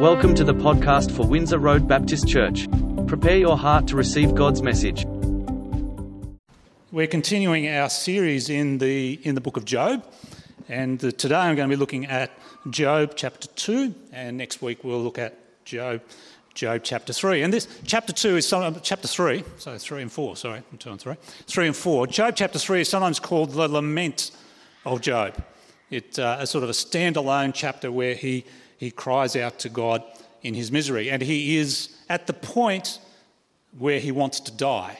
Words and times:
Welcome 0.00 0.36
to 0.36 0.44
the 0.44 0.54
podcast 0.54 1.10
for 1.10 1.26
Windsor 1.26 1.58
Road 1.58 1.88
Baptist 1.88 2.28
Church. 2.28 2.68
Prepare 3.08 3.36
your 3.36 3.58
heart 3.58 3.88
to 3.88 3.96
receive 3.96 4.32
God's 4.32 4.62
message. 4.62 5.04
We're 6.92 7.08
continuing 7.08 7.68
our 7.68 7.90
series 7.90 8.48
in 8.48 8.78
the, 8.78 9.18
in 9.24 9.34
the 9.34 9.40
book 9.40 9.56
of 9.56 9.64
Job, 9.64 10.06
and 10.68 11.00
today 11.00 11.34
I'm 11.34 11.56
going 11.56 11.68
to 11.68 11.76
be 11.76 11.76
looking 11.76 12.06
at 12.06 12.30
Job 12.70 13.14
chapter 13.16 13.48
2, 13.48 13.92
and 14.12 14.36
next 14.36 14.62
week 14.62 14.84
we'll 14.84 15.02
look 15.02 15.18
at 15.18 15.64
Job, 15.64 16.00
Job 16.54 16.82
chapter 16.84 17.12
3. 17.12 17.42
And 17.42 17.52
this 17.52 17.66
chapter 17.82 18.12
2 18.12 18.36
is 18.36 18.46
some, 18.46 18.76
chapter 18.82 19.08
3, 19.08 19.42
so 19.58 19.76
3 19.76 20.02
and 20.02 20.12
4, 20.12 20.36
sorry, 20.36 20.62
2 20.78 20.90
and 20.90 21.00
3. 21.00 21.14
3 21.48 21.66
and 21.66 21.76
4. 21.76 22.06
Job 22.06 22.36
chapter 22.36 22.60
3 22.60 22.82
is 22.82 22.88
sometimes 22.88 23.18
called 23.18 23.50
the 23.50 23.66
lament 23.66 24.30
of 24.86 25.00
Job. 25.00 25.34
It's 25.90 26.20
uh, 26.20 26.36
a 26.38 26.46
sort 26.46 26.62
of 26.62 26.70
a 26.70 26.74
standalone 26.74 27.52
chapter 27.52 27.90
where 27.90 28.14
he 28.14 28.44
he 28.78 28.90
cries 28.90 29.36
out 29.36 29.58
to 29.60 29.68
God 29.68 30.02
in 30.42 30.54
his 30.54 30.72
misery. 30.72 31.10
And 31.10 31.20
he 31.20 31.58
is 31.58 31.90
at 32.08 32.26
the 32.26 32.32
point 32.32 33.00
where 33.76 33.98
he 33.98 34.12
wants 34.12 34.40
to 34.40 34.52
die. 34.52 34.98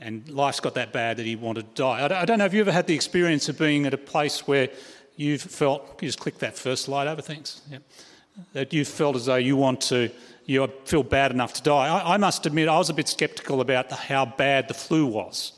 And 0.00 0.28
life's 0.28 0.58
got 0.58 0.74
that 0.74 0.92
bad 0.92 1.18
that 1.18 1.26
he 1.26 1.36
wanted 1.36 1.76
to 1.76 1.82
die. 1.82 2.04
I 2.04 2.24
don't 2.24 2.38
know 2.38 2.46
if 2.46 2.54
you 2.54 2.60
ever 2.60 2.72
had 2.72 2.88
the 2.88 2.94
experience 2.94 3.48
of 3.48 3.58
being 3.58 3.86
at 3.86 3.94
a 3.94 3.98
place 3.98 4.48
where 4.48 4.68
you've 5.16 5.42
felt, 5.42 5.98
you 6.00 6.08
just 6.08 6.18
click 6.18 6.38
that 6.38 6.58
first 6.58 6.86
slide 6.86 7.06
over, 7.06 7.22
things 7.22 7.62
Yep. 7.70 7.82
That 8.54 8.72
you 8.72 8.86
felt 8.86 9.14
as 9.14 9.26
though 9.26 9.36
you 9.36 9.56
want 9.56 9.82
to, 9.82 10.10
you 10.46 10.66
feel 10.86 11.02
bad 11.02 11.32
enough 11.32 11.52
to 11.52 11.62
die. 11.62 11.86
I, 11.86 12.14
I 12.14 12.16
must 12.16 12.46
admit, 12.46 12.66
I 12.66 12.78
was 12.78 12.88
a 12.88 12.94
bit 12.94 13.06
sceptical 13.06 13.60
about 13.60 13.90
the, 13.90 13.94
how 13.94 14.24
bad 14.24 14.68
the 14.68 14.74
flu 14.74 15.04
was 15.04 15.52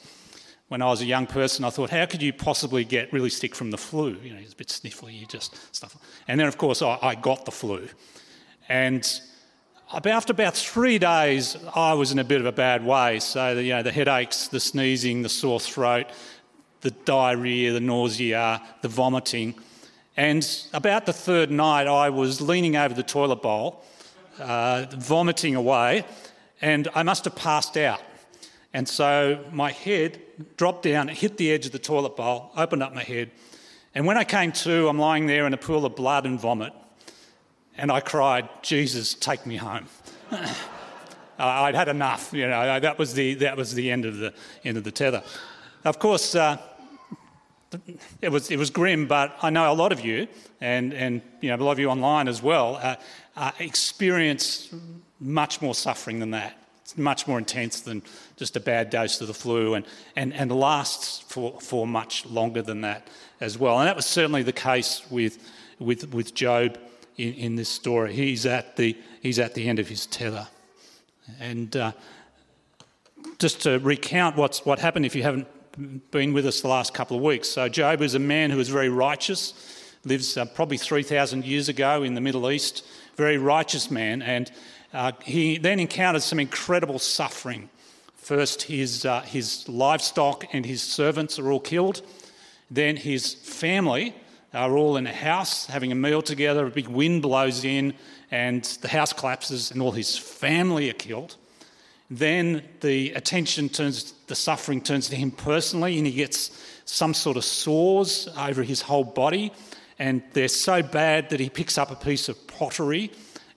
when 0.69 0.81
I 0.83 0.87
was 0.87 1.03
a 1.03 1.07
young 1.07 1.27
person, 1.27 1.65
I 1.65 1.71
thought, 1.71 1.91
how 1.91 2.07
could 2.07 2.23
you 2.23 2.33
possibly 2.33 2.85
get 2.85 3.13
really 3.13 3.31
sick 3.31 3.55
from 3.55 3.71
the 3.71 3.79
flu? 3.79 4.17
You 4.23 4.33
know, 4.33 4.41
it's 4.41 4.55
a 4.55 4.57
bit 4.57 4.69
sniffly, 4.69 5.19
you 5.19 5.27
just 5.27 5.55
stuff. 5.75 5.97
And 6.27 6.41
then, 6.41 6.49
of 6.49 6.57
course, 6.57 6.81
I, 6.83 6.99
I 7.03 7.15
got 7.15 7.45
the 7.45 7.51
flu. 7.51 7.89
And 8.69 9.21
after 9.93 10.33
about 10.33 10.57
three 10.57 10.99
days, 10.99 11.57
I 11.75 11.93
was 11.95 12.13
in 12.13 12.19
a 12.19 12.25
bit 12.25 12.41
of 12.41 12.47
a 12.47 12.53
bad 12.53 12.85
way. 12.85 13.21
So, 13.21 13.55
the, 13.55 13.63
you 13.63 13.75
know, 13.75 13.83
the 13.83 13.93
headaches, 13.93 14.49
the 14.49 14.61
sneezing, 14.61 15.23
the 15.23 15.29
sore 15.29 15.61
throat, 15.61 16.07
the 16.81 16.91
diarrhea, 16.91 17.73
the 17.73 17.81
nausea, 17.81 18.63
the 18.83 18.89
vomiting. 18.89 19.55
And 20.17 20.47
about 20.73 21.07
the 21.07 21.13
third 21.13 21.51
night, 21.51 21.87
I 21.87 22.11
was 22.11 22.41
leaning 22.41 22.77
over 22.77 22.95
the 22.95 23.03
toilet 23.03 23.43
bowl, 23.43 23.85
uh, 24.39 24.87
vomiting 24.91 25.55
away, 25.57 26.05
and 26.61 26.89
I 26.95 27.03
must 27.03 27.25
have 27.25 27.37
passed 27.37 27.77
out. 27.77 28.01
And 28.75 28.89
so 28.89 29.43
my 29.53 29.71
head 29.71 30.21
dropped 30.57 30.83
down, 30.83 31.09
it 31.09 31.17
hit 31.17 31.37
the 31.37 31.53
edge 31.53 31.65
of 31.65 31.71
the 31.71 31.79
toilet 31.79 32.17
bowl, 32.17 32.51
opened 32.57 32.83
up 32.83 32.93
my 32.93 33.05
head. 33.05 33.31
And 33.95 34.05
when 34.05 34.19
I 34.19 34.25
came 34.25 34.51
to, 34.51 34.89
I'm 34.89 34.99
lying 34.99 35.29
there 35.29 35.47
in 35.47 35.55
a 35.55 35.57
pool 35.57 35.87
of 35.87 35.95
blood 35.95 36.27
and 36.27 36.41
vomit. 36.41 36.73
And 37.79 37.93
I 37.93 38.01
cried, 38.01 38.49
Jesus, 38.63 39.15
take 39.15 39.47
me 39.47 39.57
home. 39.57 39.87
I'd 41.39 41.77
had 41.77 41.89
enough, 41.89 42.33
you 42.33 42.49
know, 42.49 42.81
that 42.81 42.99
was 42.99 43.15
the, 43.15 43.35
that 43.35 43.57
was 43.57 43.75
the 43.75 43.93
end 43.93 44.05
of 44.05 44.19
the, 44.19 44.35
end 44.65 44.77
of 44.77 44.83
the 44.83 44.93
tether. 44.93 45.23
Of 45.85 46.01
course, 46.01 46.35
uh, 46.35 46.59
it, 48.21 48.31
was, 48.31 48.51
it 48.51 48.59
was 48.59 48.71
grim, 48.71 49.07
but 49.07 49.37
I 49.41 49.51
know 49.51 49.73
a 49.73 49.75
lot 49.75 49.93
of 49.93 50.01
you, 50.01 50.27
and, 50.61 50.93
and 50.93 51.23
you 51.41 51.51
know, 51.51 51.57
a 51.57 51.65
lot 51.65 51.73
of 51.73 51.79
you 51.79 51.91
online 51.91 52.27
as 52.27 52.43
well, 52.43 52.81
uh, 52.83 52.97
uh, 53.37 53.53
experience 53.61 54.75
much 55.21 55.63
more 55.63 55.75
suffering 55.75 56.19
than 56.19 56.33
that. 56.33 56.64
It's 56.85 56.99
much 56.99 57.27
more 57.27 57.39
intense 57.39 57.81
than 57.81 58.03
just 58.37 58.57
a 58.57 58.61
bad 58.61 58.91
dose 58.91 59.19
of 59.23 59.27
the 59.27 59.35
flu 59.35 59.73
and, 59.73 59.87
and, 60.17 60.35
and 60.35 60.53
lasts 60.53 61.21
for, 61.21 61.59
for 61.61 61.87
much 61.87 62.27
longer 62.27 62.61
than 62.61 62.83
that 62.83 63.09
as 63.41 63.59
well. 63.59 63.81
And 63.81 63.89
that 63.89 63.97
was 63.97 64.05
certainly 64.05 64.43
the 64.43 64.53
case 64.53 65.03
with, 65.11 65.39
with, 65.79 66.13
with 66.13 66.35
Job 66.35 66.79
in, 67.17 67.33
in 67.35 67.57
this 67.57 67.71
story. 67.71 68.13
He's 68.13 68.45
at, 68.45 68.77
the, 68.77 68.97
he's 69.23 69.39
at 69.39 69.55
the 69.55 69.67
end 69.67 69.79
of 69.79 69.89
his 69.89 70.05
tether. 70.05 70.47
And 71.41 71.75
uh, 71.75 71.93
just 73.39 73.63
to 73.63 73.79
recount 73.79 74.37
what's, 74.37 74.67
what 74.67 74.79
happened 74.79 75.07
if 75.07 75.15
you 75.15 75.23
haven't 75.23 75.49
been 76.11 76.35
with 76.35 76.47
us 76.47 76.61
the 76.61 76.69
last 76.69 76.93
couple 76.93 77.17
of 77.17 77.23
weeks. 77.23 77.49
So, 77.49 77.67
Job 77.69 78.03
is 78.03 78.15
a 78.15 78.19
man 78.19 78.51
who 78.51 78.61
is 78.61 78.69
very 78.69 78.91
righteous, 78.91 79.55
lives 80.05 80.37
uh, 80.37 80.45
probably 80.45 80.77
3,000 80.77 81.47
years 81.47 81.71
ago 81.71 82.03
in 82.03 82.15
the 82.15 82.21
Middle 82.21 82.51
East, 82.51 82.85
very 83.17 83.39
righteous 83.39 83.91
man. 83.91 84.21
And 84.23 84.53
uh, 84.95 85.13
he 85.23 85.59
then 85.59 85.81
encountered 85.81 86.23
some 86.23 86.39
incredible 86.39 87.01
suffering. 87.01 87.69
First, 88.15 88.63
his, 88.63 89.05
uh, 89.05 89.23
his 89.23 89.69
livestock 89.69 90.47
and 90.53 90.65
his 90.65 90.81
servants 90.81 91.39
are 91.39 91.51
all 91.51 91.61
killed. 91.61 92.01
Then, 92.71 92.97
his 92.97 93.35
family 93.35 94.15
are 94.55 94.77
all 94.77 94.97
in 94.97 95.07
a 95.07 95.13
house 95.13 95.67
having 95.67 95.91
a 95.91 95.97
meal 95.97 96.23
together. 96.23 96.67
A 96.67 96.71
big 96.71 96.87
wind 96.87 97.23
blows 97.23 97.65
in, 97.65 97.93
and 98.31 98.63
the 98.83 98.89
house 98.89 99.13
collapses, 99.13 99.73
and 99.73 99.83
all 99.83 99.91
his 99.91 100.17
family 100.17 100.89
are 100.89 100.95
killed. 100.95 101.37
Then 102.09 102.63
the 102.81 103.11
attention 103.13 103.69
turns, 103.69 104.13
the 104.29 104.37
suffering 104.37 104.81
turns 104.81 105.09
to 105.09 105.17
him 105.17 105.33
personally, 105.33 105.99
and 105.99 106.07
he 106.07 106.13
gets 106.13 106.51
some 106.85 107.15
sort 107.15 107.37
of 107.37 107.45
sores 107.45 108.29
over 108.39 108.63
his 108.63 108.81
whole 108.81 109.05
body. 109.05 109.53
And 109.99 110.23
they're 110.35 110.49
so 110.49 110.83
bad 110.83 111.31
that 111.31 111.41
he 111.41 111.51
picks 111.51 111.79
up 111.79 111.91
a 111.91 111.97
piece 111.97 112.29
of 112.29 112.47
pottery 112.47 113.11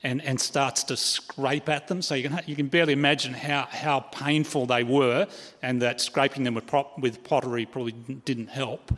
and, 0.08 0.22
and 0.24 0.40
starts 0.40 0.86
to 0.86 0.96
scrape 0.96 1.68
at 1.68 1.90
them. 1.90 2.02
So 2.02 2.16
you 2.16 2.30
can, 2.30 2.40
you 2.46 2.56
can 2.56 2.68
barely 2.68 2.94
imagine 2.94 3.34
how, 3.34 3.68
how 3.70 4.00
painful 4.00 4.66
they 4.66 4.84
were, 4.84 5.28
and 5.62 5.82
that 5.82 6.00
scraping 6.00 6.44
them 6.46 6.54
with, 6.54 6.66
prop, 6.66 6.98
with 6.98 7.26
pottery 7.26 7.66
probably 7.66 7.92
didn't 7.92 8.48
help. 8.48 8.98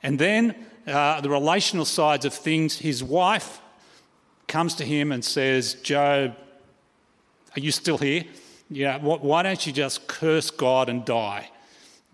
And 0.00 0.20
then 0.20 0.54
uh, 0.86 1.20
the 1.20 1.28
relational 1.28 1.84
sides 1.84 2.24
of 2.24 2.32
things, 2.32 2.78
his 2.78 3.02
wife 3.02 3.60
comes 4.46 4.76
to 4.76 4.84
him 4.84 5.10
and 5.10 5.24
says, 5.24 5.74
Job, 5.74 6.36
are 7.56 7.60
you 7.60 7.72
still 7.72 7.98
here? 7.98 8.22
Yeah, 8.70 8.98
why 8.98 9.42
don't 9.42 9.66
you 9.66 9.72
just 9.72 10.06
curse 10.06 10.50
God 10.52 10.88
and 10.88 11.04
die? 11.04 11.50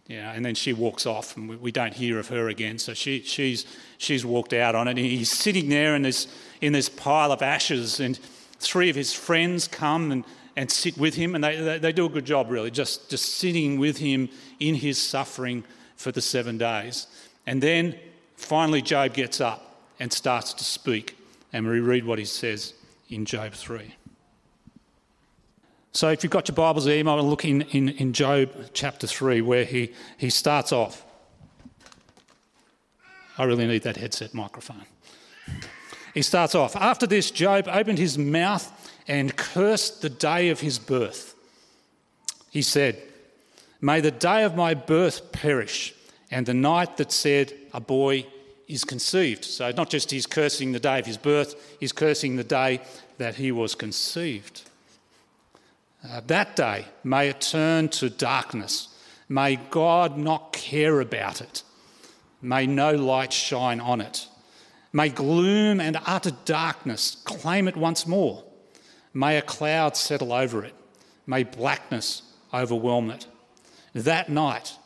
Yeah, 0.09 0.33
and 0.33 0.43
then 0.43 0.55
she 0.55 0.73
walks 0.73 1.05
off, 1.05 1.37
and 1.37 1.51
we, 1.51 1.57
we 1.57 1.71
don't 1.71 1.93
hear 1.93 2.19
of 2.19 2.29
her 2.29 2.49
again. 2.49 2.79
So 2.79 2.95
she, 2.95 3.21
she's, 3.21 3.67
she's 3.99 4.25
walked 4.25 4.55
out 4.55 4.75
on 4.75 4.89
it. 4.89 4.93
And 4.93 5.01
he's 5.01 5.31
sitting 5.31 5.69
there 5.69 5.95
in 5.95 6.03
this, 6.03 6.27
in 6.63 6.73
this 6.73 6.89
pile 6.89 7.31
of 7.31 7.43
ashes, 7.43 8.01
and 8.01 8.19
three 8.59 8.89
of 8.89 8.97
his 8.97 9.13
friends 9.13 9.69
come 9.69 10.11
and, 10.11 10.25
and 10.57 10.71
sit 10.71 10.97
with 10.97 11.15
him, 11.15 11.35
and 11.35 11.45
they, 11.45 11.57
they, 11.61 11.79
they 11.79 11.93
do 11.93 12.07
a 12.07 12.09
good 12.09 12.25
job, 12.25 12.51
really, 12.51 12.71
just, 12.71 13.11
just 13.11 13.37
sitting 13.37 13.79
with 13.79 13.99
him 13.99 14.31
in 14.59 14.75
his 14.75 14.97
suffering 14.97 15.63
for 15.97 16.11
the 16.11 16.23
seven 16.23 16.57
days. 16.57 17.07
And 17.47 17.63
then 17.63 17.95
finally, 18.37 18.81
Job 18.81 19.13
gets 19.13 19.43
up 19.43 19.77
and 20.01 20.11
starts 20.11 20.55
to 20.55 20.65
speak. 20.65 21.19
And 21.53 21.67
we 21.67 21.81
read 21.81 22.05
what 22.05 22.19
he 22.19 22.25
says 22.25 22.73
in 23.11 23.27
Job 23.27 23.53
3. 23.53 23.95
So 25.99 26.11
if 26.11 26.23
you've 26.23 26.31
got 26.31 26.47
your 26.47 26.55
Bibles 26.55 26.85
there, 26.85 26.97
you 26.97 27.03
might 27.03 27.19
look 27.19 27.45
in, 27.45 27.63
in, 27.73 27.89
in 27.89 28.13
Job 28.13 28.51
chapter 28.73 29.09
3, 29.09 29.41
where 29.41 29.65
he, 29.65 29.93
he 30.17 30.31
starts 30.31 30.71
off. 30.71 31.05
I 33.37 33.43
really 33.43 33.67
need 33.67 33.83
that 33.83 33.97
headset 33.97 34.33
microphone. 34.33 34.85
He 36.15 36.23
starts 36.23 36.55
off 36.55 36.77
After 36.77 37.05
this, 37.05 37.33
Job 37.33 37.67
opened 37.67 37.99
his 37.99 38.17
mouth 38.17 38.71
and 39.09 39.35
cursed 39.35 40.03
the 40.03 40.09
day 40.09 40.51
of 40.51 40.61
his 40.61 40.79
birth. 40.79 41.35
He 42.49 42.63
said, 42.63 43.03
May 43.81 44.01
the 44.01 44.13
day 44.13 44.45
of 44.45 44.55
my 44.55 44.75
birth 44.75 45.33
perish, 45.33 45.95
and 46.31 46.47
the 46.47 46.55
night 46.55 46.97
that 46.99 47.11
said, 47.11 47.53
A 47.75 47.81
boy 47.81 48.25
is 48.69 48.85
conceived. 48.85 49.45
So, 49.45 49.73
not 49.73 49.91
just 49.91 50.13
he's 50.13 50.27
cursing 50.27 50.71
the 50.71 50.79
day 50.79 51.01
of 51.01 51.07
his 51.07 51.17
birth, 51.17 51.77
he's 51.81 51.91
cursing 51.91 52.37
the 52.37 52.45
day 52.45 52.83
that 53.17 53.35
he 53.35 53.51
was 53.51 53.75
conceived. 53.75 54.63
Uh, 56.07 56.21
that 56.27 56.55
day, 56.55 56.87
may 57.03 57.29
it 57.29 57.41
turn 57.41 57.89
to 57.89 58.09
darkness. 58.09 58.89
May 59.29 59.57
God 59.57 60.17
not 60.17 60.53
care 60.53 61.01
about 61.01 61.41
it. 61.41 61.63
May 62.41 62.67
no 62.67 62.93
light 62.93 63.33
shine 63.33 63.81
on 63.81 64.01
it. 64.01 64.29
May 64.93 65.09
gloom 65.09 65.81
and 65.81 65.99
utter 66.07 66.31
darkness 66.45 67.17
claim 67.25 67.69
it 67.69 67.77
once 67.77 68.07
more. 68.07 68.45
May 69.13 69.37
a 69.37 69.43
cloud 69.43 69.97
settle 69.97 70.33
over 70.33 70.65
it. 70.65 70.75
May 71.27 71.43
blackness 71.43 72.23
overwhelm 72.55 73.11
it. 73.11 73.27
That 73.93 74.29
night 74.29 74.77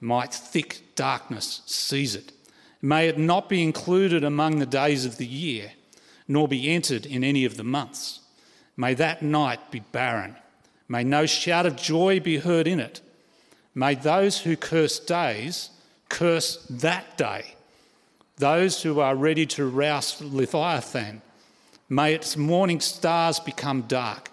might 0.00 0.32
thick 0.32 0.94
darkness 0.94 1.62
seize 1.66 2.14
it. 2.14 2.32
May 2.80 3.08
it 3.08 3.18
not 3.18 3.48
be 3.48 3.62
included 3.62 4.24
among 4.24 4.58
the 4.58 4.66
days 4.66 5.04
of 5.04 5.18
the 5.18 5.26
year, 5.26 5.72
nor 6.28 6.48
be 6.48 6.70
entered 6.70 7.04
in 7.04 7.24
any 7.24 7.44
of 7.44 7.56
the 7.56 7.64
months. 7.64 8.20
May 8.76 8.94
that 8.94 9.20
night 9.20 9.70
be 9.70 9.80
barren 9.80 10.36
May 10.90 11.04
no 11.04 11.24
shout 11.24 11.66
of 11.66 11.76
joy 11.76 12.18
be 12.18 12.38
heard 12.38 12.66
in 12.66 12.80
it. 12.80 13.00
May 13.76 13.94
those 13.94 14.40
who 14.40 14.56
curse 14.56 14.98
days 14.98 15.70
curse 16.08 16.66
that 16.68 17.16
day. 17.16 17.54
Those 18.38 18.82
who 18.82 18.98
are 18.98 19.14
ready 19.14 19.46
to 19.46 19.66
rouse 19.66 20.20
Leviathan. 20.20 21.22
May 21.88 22.12
its 22.14 22.36
morning 22.36 22.80
stars 22.80 23.38
become 23.38 23.82
dark. 23.82 24.32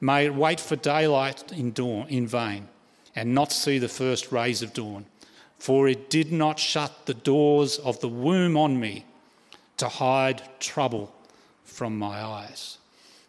May 0.00 0.24
it 0.24 0.34
wait 0.34 0.60
for 0.60 0.76
daylight 0.76 1.52
in 1.52 1.72
dawn 1.72 2.08
in 2.08 2.26
vain 2.26 2.68
and 3.14 3.34
not 3.34 3.52
see 3.52 3.78
the 3.78 3.86
first 3.86 4.32
rays 4.32 4.62
of 4.62 4.72
dawn. 4.72 5.04
For 5.58 5.88
it 5.88 6.08
did 6.08 6.32
not 6.32 6.58
shut 6.58 7.04
the 7.04 7.12
doors 7.12 7.78
of 7.78 8.00
the 8.00 8.08
womb 8.08 8.56
on 8.56 8.80
me 8.80 9.04
to 9.76 9.88
hide 9.88 10.40
trouble 10.58 11.14
from 11.64 11.98
my 11.98 12.22
eyes. 12.22 12.77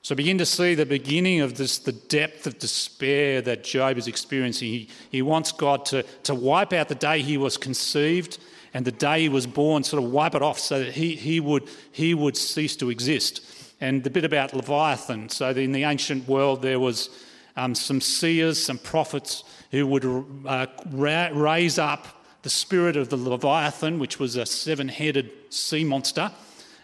So 0.10 0.16
begin 0.16 0.40
to 0.40 0.46
see 0.48 0.74
the 0.74 0.88
beginning 0.88 1.42
of 1.42 1.56
this, 1.56 1.78
the 1.78 1.92
depth 1.92 2.48
of 2.48 2.58
despair 2.58 3.44
that 3.44 3.64
Job 3.64 3.96
is 3.96 4.08
experiencing. 4.08 4.70
He, 4.70 4.90
he 5.12 5.22
wants 5.22 5.52
God 5.52 5.86
to, 5.86 6.02
to 6.24 6.34
wipe 6.34 6.74
out 6.74 6.88
the 6.88 6.96
day 6.96 7.22
he 7.22 7.38
was 7.38 7.58
conceived 7.58 8.40
and 8.74 8.84
the 8.84 8.92
day 8.92 9.22
he 9.22 9.30
was 9.30 9.46
born, 9.46 9.84
sort 9.84 10.04
of 10.04 10.10
wipe 10.10 10.34
it 10.34 10.42
off 10.42 10.58
so 10.58 10.84
that 10.84 10.94
he, 10.94 11.16
he, 11.16 11.40
would, 11.40 11.70
he 11.92 12.16
would 12.16 12.36
cease 12.36 12.76
to 12.78 12.90
exist. 12.90 13.42
And 13.82 14.04
the 14.04 14.10
bit 14.10 14.26
about 14.26 14.52
Leviathan, 14.52 15.30
so 15.30 15.52
in 15.52 15.74
the 15.74 15.84
ancient 15.84 16.28
world 16.28 16.64
there 16.64 16.80
was 16.80 17.12
um, 17.56 17.76
some 17.76 18.02
seers, 18.02 18.58
some 18.58 18.80
prophets 18.80 19.44
who 19.70 19.86
would 19.86 20.06
uh, 20.48 20.66
ra- 20.90 21.30
raise 21.34 21.78
up 21.78 22.08
the 22.42 22.50
spirit 22.50 22.98
of 22.98 23.10
the 23.10 23.16
Leviathan, 23.16 24.00
which 24.00 24.18
was 24.18 24.38
a 24.38 24.46
seven 24.48 24.88
headed 24.88 25.30
sea 25.54 25.84
monster, 25.84 26.32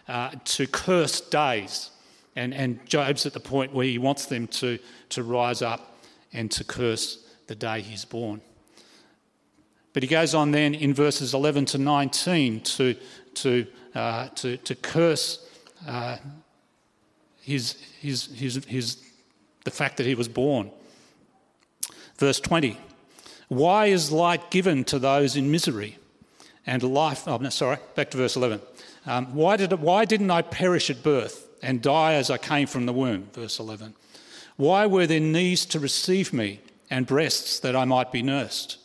uh, 0.06 0.30
to 0.44 0.68
curse 0.68 1.20
days. 1.22 1.90
And, 2.36 2.52
and 2.52 2.84
Job's 2.86 3.24
at 3.24 3.32
the 3.32 3.40
point 3.40 3.72
where 3.72 3.86
he 3.86 3.98
wants 3.98 4.26
them 4.26 4.46
to, 4.48 4.78
to 5.08 5.22
rise 5.22 5.62
up 5.62 5.96
and 6.32 6.50
to 6.52 6.64
curse 6.64 7.26
the 7.46 7.54
day 7.54 7.80
he's 7.80 8.04
born. 8.04 8.42
But 9.94 10.02
he 10.02 10.08
goes 10.08 10.34
on 10.34 10.50
then 10.50 10.74
in 10.74 10.92
verses 10.92 11.32
11 11.32 11.64
to 11.66 11.78
19 11.78 12.60
to, 12.60 12.94
to, 13.34 13.66
uh, 13.94 14.28
to, 14.28 14.58
to 14.58 14.74
curse 14.74 15.48
uh, 15.88 16.18
his, 17.40 17.72
his, 18.00 18.26
his, 18.34 18.64
his, 18.66 19.02
the 19.64 19.70
fact 19.70 19.96
that 19.96 20.04
he 20.04 20.14
was 20.14 20.28
born. 20.28 20.70
Verse 22.18 22.38
20 22.40 22.78
Why 23.48 23.86
is 23.86 24.12
light 24.12 24.50
given 24.50 24.84
to 24.84 24.98
those 24.98 25.36
in 25.36 25.50
misery 25.50 25.96
and 26.66 26.82
life? 26.82 27.26
Oh, 27.26 27.38
no, 27.38 27.48
sorry, 27.48 27.78
back 27.94 28.10
to 28.10 28.18
verse 28.18 28.36
11. 28.36 28.60
Um, 29.06 29.34
why, 29.34 29.56
did, 29.56 29.72
why 29.72 30.04
didn't 30.04 30.30
I 30.30 30.42
perish 30.42 30.90
at 30.90 31.02
birth 31.02 31.45
and 31.66 31.82
die 31.82 32.14
as 32.14 32.30
I 32.30 32.38
came 32.38 32.68
from 32.68 32.86
the 32.86 32.92
womb? 32.92 33.28
Verse 33.32 33.58
11. 33.58 33.94
Why 34.56 34.86
were 34.86 35.06
there 35.06 35.18
knees 35.18 35.66
to 35.66 35.80
receive 35.80 36.32
me 36.32 36.60
and 36.88 37.08
breasts 37.08 37.58
that 37.58 37.74
I 37.74 37.84
might 37.84 38.12
be 38.12 38.22
nursed? 38.22 38.78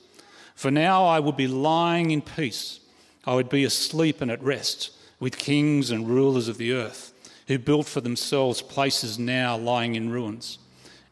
For 0.56 0.72
now 0.72 1.06
I 1.06 1.20
would 1.20 1.38
be 1.38 1.48
lying 1.48 2.10
in 2.10 2.24
peace. 2.24 2.80
I 3.24 3.36
would 3.36 3.50
be 3.50 3.64
asleep 3.64 4.20
and 4.20 4.32
at 4.32 4.42
rest 4.42 4.90
with 5.20 5.38
kings 5.38 5.92
and 5.92 6.10
rulers 6.10 6.48
of 6.48 6.58
the 6.58 6.74
earth, 6.74 7.14
who 7.48 7.60
built 7.60 7.86
for 7.86 8.02
themselves 8.02 8.64
places 8.64 9.20
now 9.20 9.56
lying 9.56 9.94
in 9.94 10.10
ruins, 10.10 10.58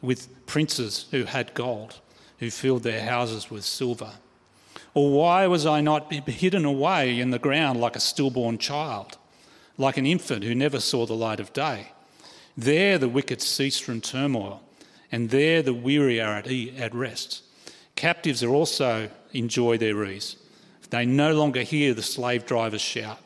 with 0.01 0.27
princes 0.47 1.05
who 1.11 1.25
had 1.25 1.53
gold, 1.53 1.99
who 2.39 2.49
filled 2.49 2.81
their 2.81 3.03
houses 3.03 3.51
with 3.51 3.63
silver. 3.63 4.13
Or 4.95 5.11
why 5.11 5.45
was 5.45 5.67
I 5.67 5.81
not 5.81 6.11
hidden 6.11 6.65
away 6.65 7.19
in 7.19 7.29
the 7.29 7.37
ground 7.37 7.79
like 7.79 7.95
a 7.95 7.99
stillborn 7.99 8.57
child, 8.57 9.18
like 9.79 9.97
an 9.97 10.05
infant 10.05 10.43
who 10.43 10.53
never 10.53 10.79
saw 10.79 11.07
the 11.07 11.15
light 11.15 11.39
of 11.39 11.51
day? 11.53 11.93
There 12.55 12.99
the 12.99 13.09
wicked 13.09 13.41
cease 13.41 13.79
from 13.79 14.01
turmoil, 14.01 14.61
and 15.11 15.31
there 15.31 15.63
the 15.63 15.73
weary 15.73 16.21
are 16.21 16.35
at 16.35 16.93
rest. 16.93 17.41
Captives 17.95 18.43
are 18.43 18.53
also 18.53 19.09
enjoy 19.33 19.77
their 19.77 20.03
ease. 20.03 20.35
They 20.89 21.05
no 21.05 21.33
longer 21.33 21.61
hear 21.61 21.93
the 21.93 22.01
slave 22.03 22.45
drivers 22.45 22.81
shout. 22.81 23.19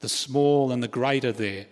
The 0.00 0.08
small 0.08 0.70
and 0.70 0.82
the 0.82 0.88
great 0.88 1.24
are 1.24 1.32
there, 1.32 1.66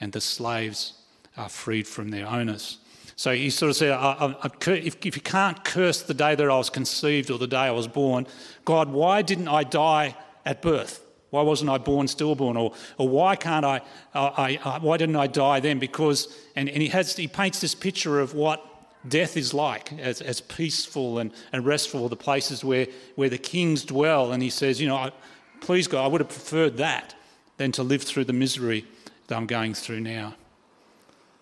and 0.00 0.12
the 0.12 0.20
slaves 0.20 0.94
are 1.36 1.48
freed 1.48 1.86
from 1.86 2.10
their 2.10 2.26
owners. 2.26 2.78
So 3.16 3.34
he 3.34 3.50
sort 3.50 3.70
of 3.70 3.76
said, 3.76 3.92
I, 3.92 4.34
I, 4.42 4.50
if, 4.70 5.04
if 5.04 5.16
you 5.16 5.22
can't 5.22 5.62
curse 5.62 6.02
the 6.02 6.14
day 6.14 6.34
that 6.34 6.50
I 6.50 6.56
was 6.56 6.70
conceived 6.70 7.30
or 7.30 7.36
the 7.36 7.46
day 7.46 7.58
I 7.58 7.70
was 7.70 7.86
born, 7.86 8.26
God, 8.64 8.88
why 8.88 9.20
didn't 9.20 9.48
I 9.48 9.62
die 9.64 10.16
at 10.46 10.62
birth? 10.62 11.04
Why 11.30 11.42
wasn't 11.42 11.70
I 11.70 11.78
born 11.78 12.08
stillborn? 12.08 12.56
Or, 12.56 12.72
or 12.98 13.08
why 13.08 13.36
can't 13.36 13.64
I, 13.64 13.78
uh, 14.14 14.30
I, 14.36 14.58
I, 14.64 14.78
why 14.78 14.96
didn't 14.96 15.16
I 15.16 15.28
die 15.28 15.60
then? 15.60 15.78
Because, 15.78 16.36
and, 16.56 16.68
and 16.68 16.82
he, 16.82 16.88
has, 16.88 17.16
he 17.16 17.28
paints 17.28 17.60
this 17.60 17.74
picture 17.74 18.20
of 18.20 18.34
what 18.34 18.64
death 19.08 19.36
is 19.36 19.54
like, 19.54 19.92
as, 19.94 20.20
as 20.20 20.40
peaceful 20.40 21.18
and, 21.18 21.32
and 21.52 21.64
restful, 21.64 22.08
the 22.08 22.16
places 22.16 22.64
where, 22.64 22.86
where 23.14 23.28
the 23.28 23.38
kings 23.38 23.84
dwell. 23.84 24.32
And 24.32 24.42
he 24.42 24.50
says, 24.50 24.80
You 24.80 24.88
know, 24.88 24.96
I, 24.96 25.12
please 25.60 25.86
God, 25.86 26.04
I 26.04 26.08
would 26.08 26.20
have 26.20 26.28
preferred 26.28 26.76
that 26.78 27.14
than 27.56 27.72
to 27.72 27.82
live 27.82 28.02
through 28.02 28.24
the 28.24 28.32
misery 28.32 28.84
that 29.28 29.36
I'm 29.36 29.46
going 29.46 29.74
through 29.74 30.00
now. 30.00 30.34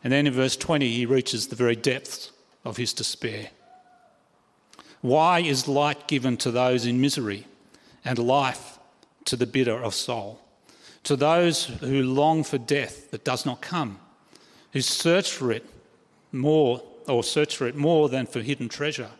And 0.05 0.13
then 0.13 0.27
in 0.27 0.33
verse 0.33 0.57
20, 0.57 0.89
he 0.93 1.07
reaches 1.07 1.49
the 1.49 1.57
very 1.57 1.77
depths 1.77 2.31
of 2.65 2.77
his 2.77 2.93
despair. 2.93 3.51
Why 5.01 5.41
is 5.41 5.69
light 5.69 6.09
given 6.09 6.37
to 6.39 6.51
those 6.51 6.85
in 6.87 7.01
misery 7.01 7.47
and 8.05 8.19
life 8.19 8.78
to 9.29 9.37
the 9.37 9.47
bitter 9.47 9.81
of 9.83 9.95
soul? 9.95 10.41
To 11.05 11.17
those 11.17 11.67
who 11.67 12.03
long 12.03 12.45
for 12.45 12.59
death 12.59 13.11
that 13.11 13.25
does 13.25 13.47
not 13.47 13.63
come, 13.63 13.99
who 14.73 14.81
search 14.81 15.33
for 15.33 15.53
it 15.53 15.65
more 16.33 16.83
or 17.07 17.25
search 17.25 17.57
for 17.57 17.67
it 17.67 17.77
more 17.77 18.09
than 18.09 18.27
for 18.27 18.41
hidden 18.41 18.69
treasure, 18.69 19.11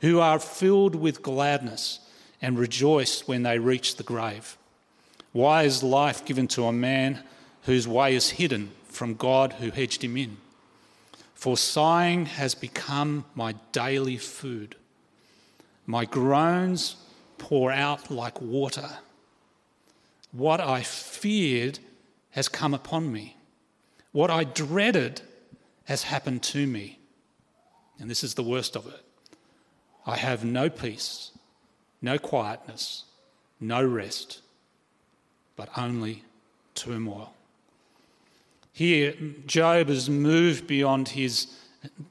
who 0.00 0.20
are 0.20 0.38
filled 0.38 0.94
with 0.94 1.22
gladness 1.22 2.00
and 2.42 2.58
rejoice 2.58 3.26
when 3.26 3.42
they 3.42 3.58
reach 3.58 3.96
the 3.96 4.02
grave. 4.02 4.58
Why 5.32 5.62
is 5.62 5.82
life 5.82 6.24
given 6.24 6.48
to 6.48 6.64
a 6.64 6.72
man 6.72 7.22
whose 7.62 7.88
way 7.88 8.14
is 8.14 8.30
hidden 8.30 8.72
from 8.88 9.14
God 9.14 9.54
who 9.54 9.70
hedged 9.70 10.02
him 10.02 10.16
in? 10.16 10.36
For 11.34 11.56
sighing 11.56 12.26
has 12.26 12.54
become 12.54 13.24
my 13.34 13.54
daily 13.72 14.16
food. 14.16 14.76
My 15.86 16.04
groans 16.04 16.96
pour 17.38 17.70
out 17.70 18.10
like 18.10 18.40
water. 18.40 18.88
What 20.32 20.60
I 20.60 20.82
feared 20.82 21.78
has 22.30 22.48
come 22.48 22.74
upon 22.74 23.12
me. 23.12 23.36
What 24.12 24.30
I 24.30 24.44
dreaded 24.44 25.22
has 25.84 26.04
happened 26.04 26.42
to 26.44 26.66
me. 26.66 26.98
And 27.98 28.10
this 28.10 28.22
is 28.22 28.34
the 28.34 28.42
worst 28.42 28.76
of 28.76 28.86
it. 28.86 29.02
I 30.06 30.16
have 30.16 30.44
no 30.44 30.68
peace, 30.68 31.32
no 32.00 32.18
quietness, 32.18 33.04
no 33.60 33.84
rest, 33.84 34.42
but 35.56 35.68
only 35.76 36.22
turmoil. 36.74 37.32
Here, 38.72 39.14
Job 39.46 39.88
has 39.88 40.10
moved 40.10 40.66
beyond 40.66 41.08
his, 41.08 41.48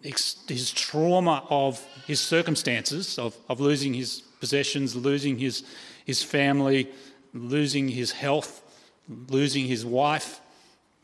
his 0.02 0.72
trauma 0.72 1.46
of 1.50 1.80
his 2.08 2.20
circumstances, 2.20 3.20
of, 3.20 3.38
of 3.48 3.60
losing 3.60 3.94
his 3.94 4.22
possessions, 4.40 4.96
losing 4.96 5.38
his, 5.38 5.64
his 6.06 6.24
family, 6.24 6.90
losing 7.36 7.90
his 7.90 8.14
health, 8.14 8.64
losing 9.30 9.66
his 9.66 9.86
wife, 9.86 10.40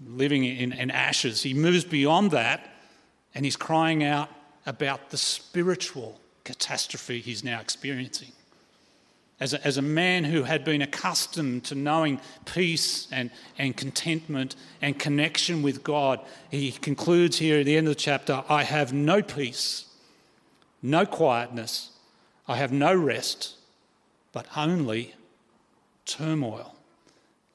living 0.04 0.46
in, 0.46 0.72
in 0.72 0.90
ashes. 0.90 1.44
He 1.44 1.54
moves 1.54 1.84
beyond 1.84 2.32
that 2.32 2.68
and 3.36 3.46
he's 3.46 3.58
crying 3.58 4.04
out 4.04 4.30
about 4.66 5.10
the 5.10 5.18
spiritual 5.18 6.20
catastrophe 6.44 7.20
he's 7.20 7.44
now 7.44 7.60
experiencing. 7.60 8.32
As 9.40 9.54
a, 9.54 9.66
as 9.66 9.78
a 9.78 9.82
man 9.82 10.24
who 10.24 10.44
had 10.44 10.64
been 10.64 10.82
accustomed 10.82 11.64
to 11.66 11.76
knowing 11.76 12.22
peace 12.46 13.08
and, 13.12 13.32
and 13.58 13.76
contentment 13.76 14.56
and 14.82 14.98
connection 14.98 15.64
with 15.64 15.84
God, 15.84 16.20
he 16.50 16.72
concludes 16.72 17.40
here 17.40 17.60
at 17.60 17.66
the 17.66 17.76
end 17.76 17.88
of 17.88 17.96
the 17.96 18.00
chapter 18.00 18.44
I 18.48 18.64
have 18.64 18.94
no 18.94 19.22
peace, 19.22 19.86
no 20.82 21.06
quietness, 21.06 21.90
I 22.48 22.58
have 22.58 22.72
no 22.72 22.94
rest, 22.94 23.56
but 24.32 24.46
only 24.56 25.16
turmoil. 26.14 26.76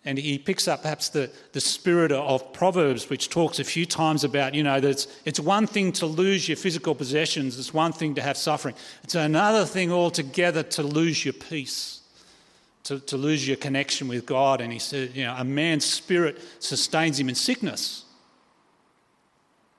And 0.04 0.18
he 0.18 0.38
picks 0.38 0.68
up 0.68 0.82
perhaps 0.82 1.08
the, 1.08 1.30
the 1.52 1.60
spirit 1.60 2.12
of 2.12 2.52
Proverbs, 2.52 3.10
which 3.10 3.28
talks 3.28 3.58
a 3.58 3.64
few 3.64 3.84
times 3.84 4.22
about, 4.22 4.54
you 4.54 4.62
know, 4.62 4.78
that 4.78 4.88
it's, 4.88 5.08
it's 5.24 5.40
one 5.40 5.66
thing 5.66 5.90
to 5.94 6.06
lose 6.06 6.48
your 6.48 6.56
physical 6.56 6.94
possessions, 6.94 7.58
it's 7.58 7.74
one 7.74 7.92
thing 7.92 8.14
to 8.14 8.22
have 8.22 8.36
suffering. 8.36 8.76
It's 9.02 9.16
another 9.16 9.64
thing 9.64 9.90
altogether 9.90 10.62
to 10.62 10.84
lose 10.84 11.24
your 11.24 11.34
peace, 11.34 12.02
to, 12.84 13.00
to 13.00 13.16
lose 13.16 13.48
your 13.48 13.56
connection 13.56 14.06
with 14.06 14.24
God. 14.26 14.60
And 14.60 14.72
he 14.72 14.78
said, 14.78 15.10
you 15.12 15.24
know, 15.24 15.34
a 15.36 15.42
man's 15.42 15.84
spirit 15.84 16.38
sustains 16.60 17.18
him 17.18 17.28
in 17.28 17.34
sickness, 17.34 18.04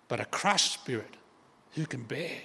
but 0.10 0.20
a 0.20 0.26
crushed 0.26 0.74
spirit, 0.74 1.16
who 1.76 1.86
can 1.86 2.04
bear? 2.04 2.38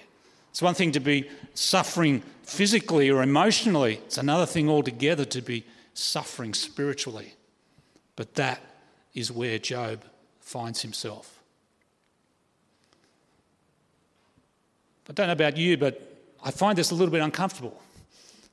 It's 0.51 0.61
one 0.61 0.75
thing 0.75 0.93
to 0.93 1.01
be 1.01 1.29
suffering 1.53 2.21
physically 2.43 3.09
or 3.09 3.23
emotionally, 3.23 3.95
it's 4.05 4.17
another 4.17 4.45
thing 4.45 4.69
altogether 4.69 5.25
to 5.25 5.41
be 5.41 5.65
suffering 5.93 6.53
spiritually. 6.53 7.33
But 8.15 8.35
that 8.35 8.61
is 9.13 9.31
where 9.31 9.59
Job 9.59 10.03
finds 10.39 10.81
himself. 10.81 11.39
I 15.09 15.13
don't 15.13 15.27
know 15.27 15.33
about 15.33 15.57
you, 15.57 15.77
but 15.77 16.01
I 16.43 16.51
find 16.51 16.77
this 16.77 16.91
a 16.91 16.95
little 16.95 17.11
bit 17.11 17.21
uncomfortable. 17.21 17.79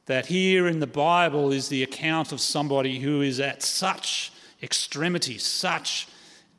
That 0.07 0.27
here 0.27 0.67
in 0.67 0.81
the 0.81 0.87
Bible 0.87 1.53
is 1.53 1.69
the 1.69 1.83
account 1.83 2.33
of 2.33 2.41
somebody 2.41 2.99
who 2.99 3.23
is 3.23 3.39
at 3.39 3.63
such 3.63 4.33
extremity, 4.63 5.39
such 5.39 6.09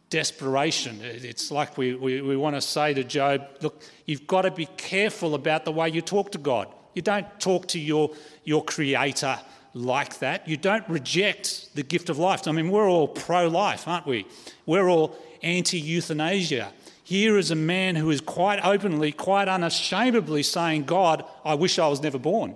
desperation. 0.09 1.00
It's 1.01 1.51
like 1.51 1.77
we, 1.77 1.95
we, 1.95 2.21
we 2.21 2.38
want 2.38 2.55
to 2.55 2.61
say 2.61 2.93
to 2.93 3.03
Job, 3.03 3.47
look, 3.61 3.81
you've 4.05 4.27
got 4.27 4.43
to 4.43 4.51
be 4.51 4.67
careful 4.77 5.35
about 5.35 5.65
the 5.65 5.71
way 5.71 5.89
you 5.89 6.01
talk 6.01 6.31
to 6.31 6.38
God. 6.38 6.67
You 6.93 7.01
don't 7.01 7.27
talk 7.39 7.67
to 7.69 7.79
your, 7.79 8.11
your 8.43 8.63
creator 8.63 9.39
like 9.73 10.19
that. 10.19 10.47
You 10.47 10.57
don't 10.57 10.87
reject 10.89 11.73
the 11.75 11.83
gift 11.83 12.09
of 12.09 12.17
life. 12.17 12.47
I 12.47 12.51
mean, 12.51 12.69
we're 12.69 12.89
all 12.89 13.07
pro 13.07 13.47
life, 13.47 13.87
aren't 13.87 14.05
we? 14.05 14.25
We're 14.65 14.89
all 14.89 15.17
anti 15.41 15.79
euthanasia. 15.79 16.71
Here 17.03 17.37
is 17.37 17.51
a 17.51 17.55
man 17.55 17.95
who 17.95 18.09
is 18.09 18.21
quite 18.21 18.59
openly, 18.63 19.11
quite 19.11 19.47
unashamedly 19.47 20.43
saying, 20.43 20.83
God, 20.83 21.25
I 21.43 21.55
wish 21.55 21.77
I 21.79 21.87
was 21.87 22.01
never 22.01 22.17
born. 22.17 22.55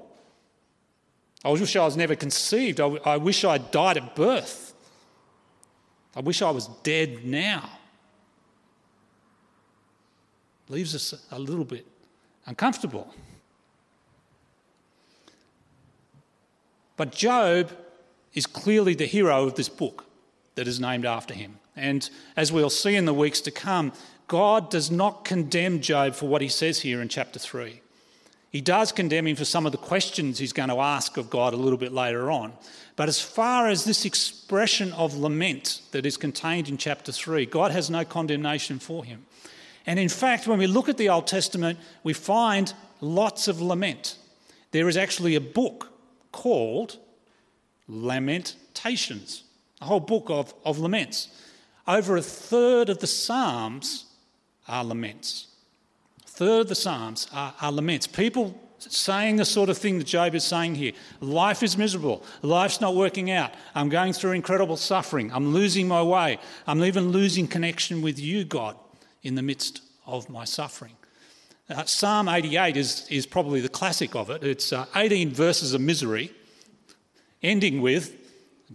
I 1.44 1.50
wish 1.50 1.76
I 1.76 1.86
was 1.86 1.98
never 1.98 2.16
conceived. 2.16 2.80
I, 2.80 2.88
I 3.06 3.18
wish 3.18 3.44
I 3.44 3.58
died 3.58 3.98
at 3.98 4.16
birth. 4.16 4.74
I 6.16 6.22
wish 6.22 6.42
I 6.42 6.50
was 6.50 6.68
dead 6.84 7.26
now. 7.26 7.70
Leaves 10.70 10.96
us 10.96 11.14
a 11.32 11.38
little 11.38 11.66
bit 11.66 11.86
uncomfortable. 12.46 13.14
But 16.98 17.12
Job 17.12 17.72
is 18.34 18.46
clearly 18.46 18.94
the 18.94 19.06
hero 19.06 19.46
of 19.46 19.56
this 19.56 19.70
book 19.70 20.06
that 20.56 20.68
is 20.68 20.80
named 20.80 21.06
after 21.06 21.34
him. 21.34 21.60
And 21.76 22.10
as 22.38 22.52
we'll 22.52 22.70
see 22.70 22.96
in 22.96 23.06
the 23.06 23.14
weeks 23.14 23.42
to 23.42 23.52
come, 23.52 23.92
God 24.28 24.70
does 24.70 24.90
not 24.90 25.26
condemn 25.26 25.82
Job 25.82 26.16
for 26.16 26.28
what 26.28 26.42
he 26.42 26.48
says 26.48 26.82
here 26.82 27.02
in 27.02 27.10
chapter 27.10 27.40
3. 27.40 27.82
He 28.50 28.62
does 28.62 28.94
condemn 28.94 29.28
him 29.28 29.36
for 29.36 29.44
some 29.44 29.66
of 29.66 29.74
the 29.74 29.78
questions 29.78 30.40
he's 30.40 30.54
going 30.54 30.70
to 30.70 30.80
ask 30.80 31.18
of 31.18 31.30
God 31.30 31.54
a 31.54 31.58
little 31.58 31.78
bit 31.78 31.92
later 31.92 32.32
on. 32.32 32.54
But 32.96 33.10
as 33.10 33.20
far 33.22 33.68
as 33.68 33.84
this 33.84 34.06
expression 34.06 34.94
of 34.94 35.14
lament 35.14 35.82
that 35.92 36.06
is 36.06 36.16
contained 36.16 36.70
in 36.70 36.78
chapter 36.78 37.12
3, 37.12 37.46
God 37.48 37.72
has 37.72 37.90
no 37.90 38.06
condemnation 38.06 38.80
for 38.80 39.04
him. 39.04 39.26
And 39.86 40.00
in 40.00 40.08
fact, 40.08 40.48
when 40.48 40.58
we 40.58 40.68
look 40.68 40.88
at 40.88 40.98
the 40.98 41.10
Old 41.10 41.28
Testament, 41.28 41.78
we 42.04 42.14
find 42.14 42.74
lots 43.02 43.50
of 43.50 43.62
lament. 43.62 44.18
There 44.72 44.88
is 44.88 44.96
actually 44.96 45.36
a 45.36 45.42
book 45.42 45.92
called 46.36 46.98
Lamentations, 47.88 49.44
a 49.82 49.86
whole 49.86 50.02
book 50.02 50.26
of, 50.30 50.54
of 50.66 50.80
laments. 50.80 51.30
Over 51.88 52.18
a 52.18 52.22
third 52.22 52.90
of 52.90 53.00
the 53.00 53.08
Psalms 53.08 54.06
are 54.68 54.84
laments. 54.84 55.48
A 56.26 56.28
third 56.28 56.62
of 56.62 56.68
the 56.68 56.76
Psalms 56.76 57.28
are, 57.32 57.54
are 57.62 57.72
laments. 57.72 58.06
People 58.06 58.60
saying 58.80 59.38
the 59.38 59.46
sort 59.46 59.70
of 59.70 59.78
thing 59.78 59.98
that 59.98 60.08
Job 60.08 60.36
is 60.36 60.44
saying 60.44 60.76
here. 60.76 60.92
Life 61.22 61.64
is 61.64 61.78
miserable. 61.78 62.22
Life's 62.42 62.82
not 62.82 62.96
working 62.96 63.32
out. 63.32 63.54
I'm 63.74 63.88
going 63.88 64.12
through 64.12 64.32
incredible 64.34 64.76
suffering. 64.76 65.32
I'm 65.32 65.54
losing 65.54 65.88
my 65.88 66.04
way. 66.04 66.38
I'm 66.68 66.84
even 66.84 67.10
losing 67.10 67.48
connection 67.48 68.02
with 68.02 68.20
you, 68.20 68.44
God, 68.44 68.76
in 69.24 69.36
the 69.36 69.42
midst 69.42 69.82
of 70.06 70.30
my 70.30 70.44
suffering. 70.44 70.98
Uh, 71.70 71.84
Psalm 71.86 72.30
88 72.30 72.78
is, 72.78 73.08
is 73.10 73.26
probably 73.26 73.60
the 73.60 73.70
classic 73.70 74.16
of 74.16 74.30
it. 74.30 74.44
It's 74.44 74.72
uh, 74.72 74.86
18 74.96 75.32
verses 75.32 75.74
of 75.74 75.82
misery, 75.82 76.32
ending 77.42 77.82
with, 77.82 78.22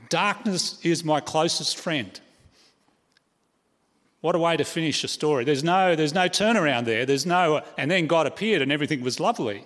Darkness 0.09 0.79
is 0.85 1.05
my 1.05 1.21
closest 1.21 1.79
friend. 1.79 2.21
What 4.21 4.35
a 4.35 4.39
way 4.39 4.57
to 4.57 4.65
finish 4.65 5.03
a 5.03 5.09
story. 5.09 5.45
There's 5.45 5.65
no, 5.65 5.97
there's 5.97 6.15
no 6.15 6.29
turnaround 6.29 6.85
there. 6.85 7.07
There's 7.07 7.27
no, 7.27 7.63
and 7.79 7.91
then 7.91 8.07
God 8.07 8.27
appeared 8.27 8.63
and 8.63 8.71
everything 8.71 9.03
was 9.03 9.19
lovely. 9.19 9.65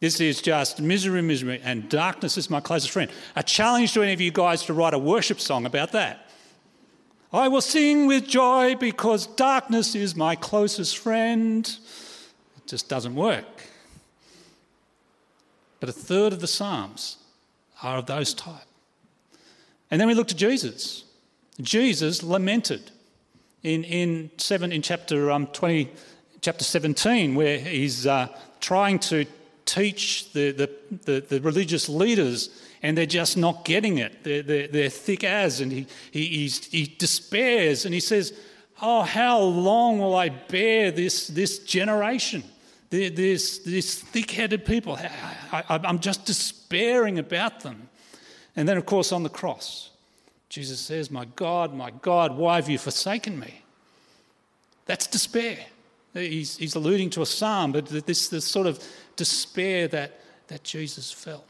This 0.00 0.20
is 0.20 0.42
just 0.42 0.80
misery, 0.80 1.22
misery, 1.22 1.60
and 1.64 1.88
darkness 1.88 2.36
is 2.36 2.50
my 2.50 2.60
closest 2.60 2.92
friend. 2.92 3.10
A 3.36 3.42
challenge 3.42 3.94
to 3.94 4.02
any 4.02 4.12
of 4.12 4.20
you 4.20 4.30
guys 4.30 4.64
to 4.64 4.74
write 4.74 4.94
a 4.94 4.98
worship 4.98 5.40
song 5.40 5.64
about 5.64 5.92
that. 5.92 6.28
I 7.32 7.48
will 7.48 7.60
sing 7.62 8.06
with 8.06 8.28
joy 8.28 8.74
because 8.74 9.26
darkness 9.26 9.94
is 9.94 10.14
my 10.14 10.36
closest 10.36 10.98
friend. 10.98 11.70
It 12.64 12.68
just 12.68 12.88
doesn't 12.88 13.14
work. 13.14 13.68
But 15.80 15.88
a 15.88 15.92
third 15.92 16.32
of 16.32 16.40
the 16.40 16.46
Psalms 16.46 17.18
are 17.82 17.98
of 17.98 18.06
those 18.06 18.34
type. 18.34 18.66
And 19.90 20.00
then 20.00 20.08
we 20.08 20.14
look 20.14 20.28
to 20.28 20.36
Jesus. 20.36 21.04
Jesus 21.60 22.22
lamented 22.22 22.90
in, 23.62 23.84
in, 23.84 24.30
seven, 24.38 24.72
in 24.72 24.82
chapter 24.82 25.30
um, 25.30 25.48
20, 25.48 25.90
chapter 26.40 26.64
17, 26.64 27.34
where 27.34 27.58
he's 27.58 28.06
uh, 28.06 28.28
trying 28.60 28.98
to 29.00 29.26
teach 29.64 30.32
the, 30.32 30.52
the, 30.52 30.70
the, 31.04 31.20
the, 31.28 31.40
religious 31.40 31.88
leaders 31.88 32.62
and 32.82 32.96
they're 32.96 33.06
just 33.06 33.36
not 33.36 33.64
getting 33.64 33.98
it. 33.98 34.24
They're, 34.24 34.42
they're, 34.42 34.68
they're 34.68 34.88
thick 34.88 35.24
as, 35.24 35.60
and 35.60 35.70
he, 35.70 35.86
he, 36.10 36.48
he 36.48 36.94
despairs 36.98 37.84
and 37.84 37.94
he 37.94 38.00
says, 38.00 38.32
Oh, 38.80 39.02
how 39.02 39.40
long 39.40 39.98
will 39.98 40.14
I 40.14 40.28
bear 40.28 40.90
this, 40.90 41.28
this 41.28 41.58
generation? 41.60 42.42
This, 42.90 43.58
this 43.58 44.00
thick 44.02 44.30
headed 44.30 44.64
people. 44.66 44.98
I, 45.52 45.64
I, 45.68 45.80
I'm 45.84 45.98
just 45.98 46.26
despairing 46.26 47.18
about 47.18 47.60
them. 47.60 47.88
And 48.54 48.68
then, 48.68 48.76
of 48.76 48.84
course, 48.84 49.12
on 49.12 49.22
the 49.22 49.30
cross, 49.30 49.90
Jesus 50.48 50.78
says, 50.78 51.10
My 51.10 51.24
God, 51.24 51.74
my 51.74 51.90
God, 51.90 52.36
why 52.36 52.56
have 52.56 52.68
you 52.68 52.76
forsaken 52.78 53.38
me? 53.38 53.62
That's 54.84 55.06
despair. 55.06 55.58
He's, 56.12 56.58
he's 56.58 56.74
alluding 56.74 57.10
to 57.10 57.22
a 57.22 57.26
psalm, 57.26 57.72
but 57.72 57.86
this, 57.86 58.28
this 58.28 58.44
sort 58.44 58.66
of 58.66 58.82
despair 59.16 59.88
that, 59.88 60.20
that 60.48 60.62
Jesus 60.62 61.10
felt. 61.10 61.46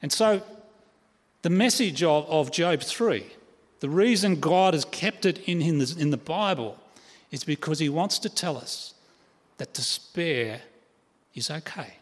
And 0.00 0.12
so, 0.12 0.42
the 1.42 1.50
message 1.50 2.02
of, 2.02 2.28
of 2.28 2.52
Job 2.52 2.80
3, 2.80 3.26
the 3.80 3.88
reason 3.88 4.40
God 4.40 4.74
has 4.74 4.84
kept 4.84 5.24
it 5.24 5.38
in, 5.48 5.62
in, 5.62 5.78
the, 5.78 5.96
in 5.98 6.10
the 6.10 6.16
Bible 6.16 6.78
is 7.30 7.44
because 7.44 7.78
he 7.78 7.88
wants 7.88 8.18
to 8.20 8.28
tell 8.28 8.56
us 8.56 8.94
that 9.58 9.74
despair 9.74 10.62
is 11.34 11.50
okay. 11.50 11.94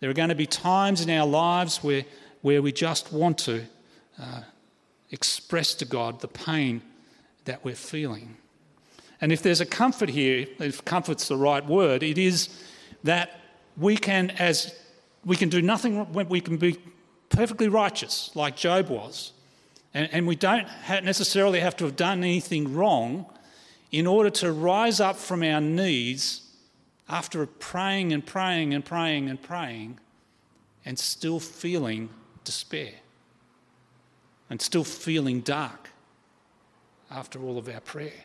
There 0.00 0.10
are 0.10 0.14
going 0.14 0.30
to 0.30 0.34
be 0.34 0.46
times 0.46 1.00
in 1.00 1.10
our 1.10 1.26
lives 1.26 1.82
where, 1.82 2.04
where 2.40 2.62
we 2.62 2.72
just 2.72 3.12
want 3.12 3.38
to 3.38 3.64
uh, 4.20 4.42
express 5.10 5.74
to 5.74 5.84
God 5.84 6.20
the 6.20 6.28
pain 6.28 6.82
that 7.44 7.64
we're 7.64 7.74
feeling. 7.74 8.36
And 9.20 9.30
if 9.30 9.42
there's 9.42 9.60
a 9.60 9.66
comfort 9.66 10.08
here, 10.08 10.46
if 10.58 10.84
comfort's 10.84 11.28
the 11.28 11.36
right 11.36 11.64
word, 11.64 12.02
it 12.02 12.18
is 12.18 12.48
that 13.04 13.40
we 13.76 13.96
can, 13.96 14.30
as 14.30 14.74
we 15.24 15.36
can 15.36 15.48
do 15.48 15.62
nothing, 15.62 16.12
we 16.12 16.40
can 16.40 16.56
be 16.56 16.78
perfectly 17.28 17.68
righteous, 17.68 18.30
like 18.34 18.56
Job 18.56 18.88
was. 18.88 19.32
And, 19.94 20.08
and 20.12 20.26
we 20.26 20.36
don't 20.36 20.66
necessarily 20.88 21.60
have 21.60 21.76
to 21.76 21.84
have 21.84 21.96
done 21.96 22.18
anything 22.24 22.74
wrong 22.74 23.26
in 23.90 24.06
order 24.06 24.30
to 24.30 24.52
rise 24.52 25.00
up 25.00 25.16
from 25.16 25.42
our 25.42 25.60
knees 25.60 26.42
after 27.08 27.44
praying 27.46 28.12
and 28.12 28.24
praying 28.24 28.72
and 28.72 28.84
praying 28.84 29.28
and 29.28 29.40
praying 29.40 29.98
and 30.84 30.98
still 30.98 31.38
feeling 31.38 32.08
despair 32.44 32.92
and 34.48 34.60
still 34.60 34.84
feeling 34.84 35.40
dark 35.40 35.90
after 37.10 37.42
all 37.42 37.58
of 37.58 37.68
our 37.68 37.80
prayer. 37.80 38.24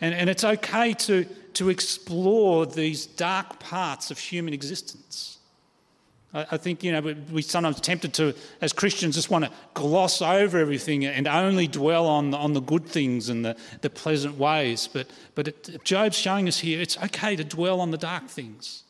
And, 0.00 0.14
and 0.14 0.30
it's 0.30 0.44
okay 0.44 0.92
to, 0.92 1.24
to 1.54 1.68
explore 1.68 2.66
these 2.66 3.06
dark 3.06 3.58
parts 3.58 4.10
of 4.10 4.18
human 4.18 4.54
existence. 4.54 5.38
I, 6.32 6.46
I 6.52 6.56
think, 6.56 6.84
you 6.84 6.92
know, 6.92 7.14
we, 7.32 7.42
sometimes 7.42 7.80
tempted 7.80 8.14
to, 8.14 8.34
as 8.60 8.72
Christians, 8.72 9.14
just 9.14 9.30
want 9.30 9.44
to 9.44 9.50
gloss 9.74 10.22
over 10.22 10.58
everything 10.58 11.04
and 11.04 11.26
only 11.26 11.66
dwell 11.66 12.06
on, 12.06 12.34
on 12.34 12.52
the 12.52 12.60
good 12.60 12.86
things 12.86 13.28
and 13.28 13.44
the, 13.44 13.56
the 13.80 13.90
pleasant 13.90 14.36
ways. 14.38 14.88
But, 14.92 15.08
but 15.34 15.48
it, 15.48 15.84
Job's 15.84 16.16
showing 16.16 16.48
us 16.48 16.58
here 16.58 16.80
it's 16.80 16.98
okay 16.98 17.36
to 17.36 17.44
dwell 17.44 17.80
on 17.80 17.90
the 17.90 17.98
dark 17.98 18.28
things, 18.28 18.82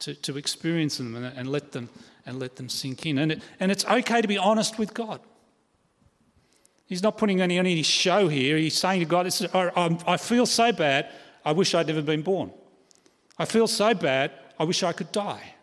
to, 0.00 0.14
to 0.14 0.36
experience 0.36 0.98
them 0.98 1.14
and, 1.14 1.26
and, 1.36 1.48
let 1.48 1.72
them 1.72 1.88
and 2.26 2.38
let 2.38 2.56
them 2.56 2.68
sink 2.68 3.06
in. 3.06 3.18
And, 3.18 3.32
it, 3.32 3.42
and 3.60 3.70
it's 3.72 3.84
okay 3.84 4.20
to 4.20 4.28
be 4.28 4.38
honest 4.38 4.78
with 4.78 4.94
God. 4.94 5.20
He's 6.86 7.02
not 7.02 7.16
putting 7.16 7.40
any 7.40 7.58
any 7.58 7.82
show 7.82 8.28
here. 8.28 8.58
He's 8.58 8.76
saying 8.76 9.00
to 9.00 9.06
God, 9.06 9.26
I 10.06 10.16
feel 10.18 10.44
so 10.44 10.72
bad, 10.72 11.10
I 11.42 11.52
wish 11.52 11.74
I'd 11.74 11.86
never 11.86 12.02
been 12.02 12.20
born. 12.20 12.52
I 13.38 13.46
feel 13.46 13.66
so 13.66 13.94
bad, 13.94 14.30
I 14.60 14.64
wish 14.64 14.82
I 14.82 14.92
could 14.92 15.10
die. 15.10 15.54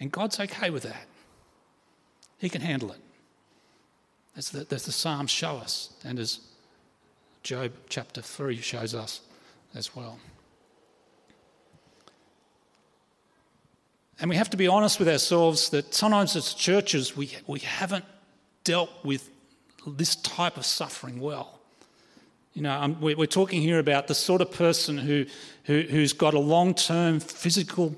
And 0.00 0.10
God's 0.10 0.40
okay 0.40 0.70
with 0.70 0.82
that. 0.84 1.06
He 2.38 2.48
can 2.48 2.62
handle 2.62 2.90
it. 2.90 3.00
As 4.36 4.50
the, 4.50 4.66
as 4.74 4.84
the 4.84 4.92
Psalms 4.92 5.30
show 5.30 5.56
us, 5.56 5.92
and 6.04 6.18
as 6.18 6.40
Job 7.42 7.72
chapter 7.88 8.22
3 8.22 8.56
shows 8.56 8.94
us 8.94 9.20
as 9.74 9.94
well. 9.94 10.18
And 14.20 14.28
we 14.28 14.36
have 14.36 14.50
to 14.50 14.56
be 14.56 14.68
honest 14.68 14.98
with 14.98 15.08
ourselves 15.08 15.70
that 15.70 15.94
sometimes 15.94 16.36
as 16.36 16.52
churches 16.54 17.16
we, 17.16 17.32
we 17.46 17.60
haven't 17.60 18.04
dealt 18.64 18.90
with 19.02 19.30
this 19.86 20.16
type 20.16 20.56
of 20.56 20.66
suffering 20.66 21.20
well. 21.20 21.58
You 22.52 22.62
know, 22.62 22.72
um, 22.72 23.00
we're 23.00 23.26
talking 23.26 23.62
here 23.62 23.78
about 23.78 24.08
the 24.08 24.14
sort 24.14 24.42
of 24.42 24.50
person 24.50 24.98
who, 24.98 25.24
who, 25.64 25.82
who's 25.82 26.12
got 26.12 26.34
a 26.34 26.38
long 26.38 26.74
term 26.74 27.20
physical 27.20 27.94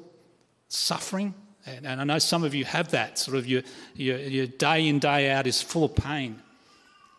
suffering. 0.68 1.34
And, 1.66 1.86
and, 1.86 2.00
I 2.00 2.04
know 2.04 2.18
some 2.18 2.44
of 2.44 2.54
you 2.54 2.64
have 2.64 2.90
that. 2.90 3.18
Sort 3.18 3.36
of 3.36 3.46
your, 3.46 3.62
your, 3.94 4.18
your 4.18 4.46
day 4.46 4.88
in, 4.88 4.98
day 4.98 5.30
out 5.30 5.46
is 5.46 5.62
full 5.62 5.84
of 5.84 5.94
pain. 5.94 6.40